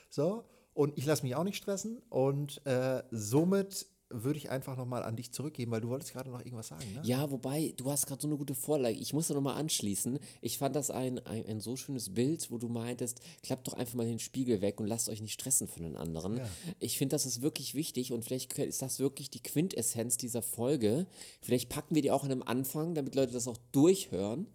[0.10, 2.02] So, und ich lasse mich auch nicht stressen.
[2.10, 6.39] Und äh, somit würde ich einfach nochmal an dich zurückgeben, weil du wolltest gerade noch
[6.39, 7.01] irgendwas sagen, ne?
[7.03, 8.97] Ja, wobei, du hast gerade so eine gute Vorlage.
[8.97, 10.20] Ich muss da nochmal anschließen.
[10.41, 13.95] Ich fand das ein, ein, ein so schönes Bild, wo du meintest, klappt doch einfach
[13.95, 16.39] mal den Spiegel weg und lasst euch nicht stressen von den anderen.
[16.80, 21.05] Ich finde, das ist wirklich wichtig und vielleicht ist das wirklich die Quintessenz dieser Folge.
[21.41, 24.47] Vielleicht packen wir die auch an einem Anfang, damit Leute das auch durchhören.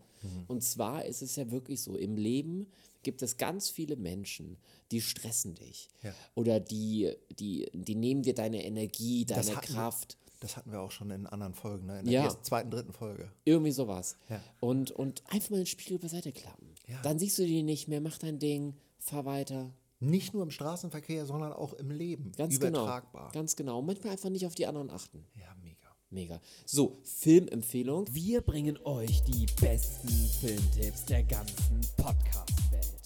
[0.48, 2.68] Und zwar ist es ja wirklich so, im Leben
[3.03, 4.57] gibt es ganz viele Menschen,
[4.90, 5.88] die stressen dich.
[6.03, 6.14] Ja.
[6.34, 10.16] Oder die, die, die nehmen dir deine Energie, Das deine wir- Kraft.
[10.40, 12.00] Das hatten wir auch schon in anderen Folgen, ne?
[12.00, 12.24] in der Ja.
[12.24, 13.30] ersten, zweiten, dritten Folge.
[13.44, 14.16] Irgendwie sowas.
[14.28, 14.42] Ja.
[14.59, 16.74] Und, und einfach mal den Spiegel beiseite klappen.
[16.88, 17.00] Ja.
[17.03, 19.72] Dann siehst du die nicht mehr, mach dein Ding, fahr weiter.
[20.00, 22.32] Nicht nur im Straßenverkehr, sondern auch im Leben.
[22.36, 23.22] Ganz Übertragbar.
[23.28, 23.32] genau.
[23.32, 23.82] Ganz genau.
[23.82, 25.24] Manchmal einfach nicht auf die anderen achten.
[25.38, 25.76] Ja, mega.
[26.11, 26.40] Mega.
[26.66, 28.07] So, Filmempfehlung.
[28.12, 30.09] Wir bringen euch die besten
[30.40, 32.51] Filmtipps der ganzen Podcast-Welt.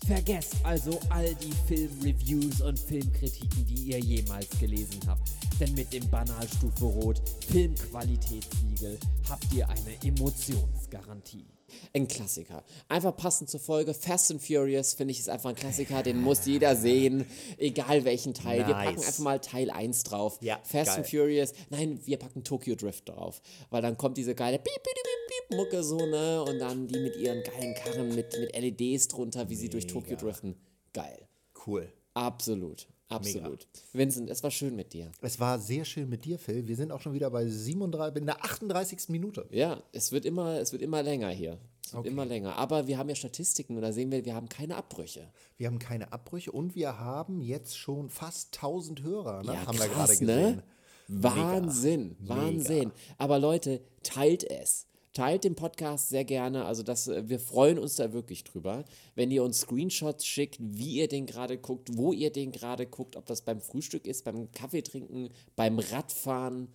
[0.07, 5.29] Vergesst also all die Filmreviews und Filmkritiken, die ihr jemals gelesen habt.
[5.59, 8.99] Denn mit dem Banalstufe Rot Filmqualitätssiegel
[9.29, 11.56] habt ihr eine Emotionsgarantie.
[11.93, 12.65] Ein Klassiker.
[12.89, 13.95] Einfach passend zur Folge.
[13.95, 17.27] Fast and Furious, finde ich, ist einfach ein Klassiker, den muss jeder sehen.
[17.59, 18.67] Egal welchen Teil.
[18.67, 19.07] Wir packen Nice.
[19.09, 20.39] einfach mal Teil 1 drauf.
[20.41, 20.97] Ja, Fast geil.
[20.99, 21.53] and Furious.
[21.71, 23.41] Nein, wir packen Tokyo Drift drauf.
[23.71, 26.43] Weil dann kommt diese geile Piep, Piep, Piep, Piep Mucke so, ne?
[26.43, 30.17] Und dann die mit ihren geilen Karren mit, mit LEDs drunter, wie sie durch Tokio
[30.17, 30.57] driften.
[30.93, 31.29] Geil.
[31.67, 31.93] Cool.
[32.15, 32.87] Absolut.
[33.09, 33.69] Absolut.
[33.93, 35.13] Vincent, es war schön mit dir.
[35.21, 36.67] Es war sehr schön mit dir, Phil.
[36.67, 39.09] Wir sind auch schon wieder bei 37, in der 38.
[39.09, 39.47] Minute.
[39.51, 41.59] Ja, es wird immer, es wird immer länger hier.
[41.85, 42.57] Es wird immer länger.
[42.57, 45.31] Aber wir haben ja Statistiken und da sehen wir, wir haben keine Abbrüche.
[45.57, 49.53] Wir haben keine Abbrüche und wir haben jetzt schon fast 1000 Hörer, ne?
[49.55, 50.43] Ja, haben wir krass, gerade ne?
[50.43, 50.63] gesehen.
[51.09, 52.93] Wahnsinn, Wahnsinn.
[53.19, 54.89] Aber Leute, teilt es.
[55.17, 56.67] Teilt den Podcast sehr gerne.
[56.67, 58.85] Also das, äh, wir freuen uns da wirklich drüber.
[59.15, 63.17] Wenn ihr uns Screenshots schickt, wie ihr den gerade guckt, wo ihr den gerade guckt,
[63.17, 66.69] ob das beim Frühstück ist, beim Kaffee trinken, beim Radfahren,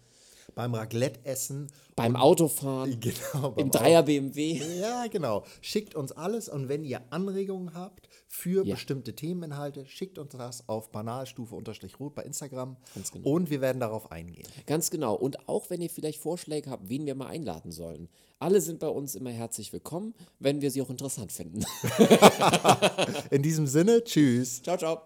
[0.56, 1.72] Beim Raclette-Essen.
[1.96, 4.60] beim Autofahren, Genau, beim im Dreier BMW.
[4.80, 5.44] Ja, genau.
[5.62, 8.76] Schickt uns alles und wenn ihr Anregungen habt für Ja.
[8.76, 12.78] bestimmte Themeninhalte, schickt uns das auf banalstufe-rot bei Instagram
[13.12, 13.30] genau.
[13.30, 14.48] und wir werden darauf eingehen.
[14.66, 15.16] Ganz genau.
[15.16, 18.08] Und auch wenn ihr vielleicht Vorschläge habt, wen wir mal einladen sollen.
[18.40, 21.64] Alle sind bei uns immer herzlich willkommen, wenn wir sie auch interessant finden.
[23.32, 24.64] In diesem Sinne, tschüss.
[24.64, 25.02] ciao, ciao.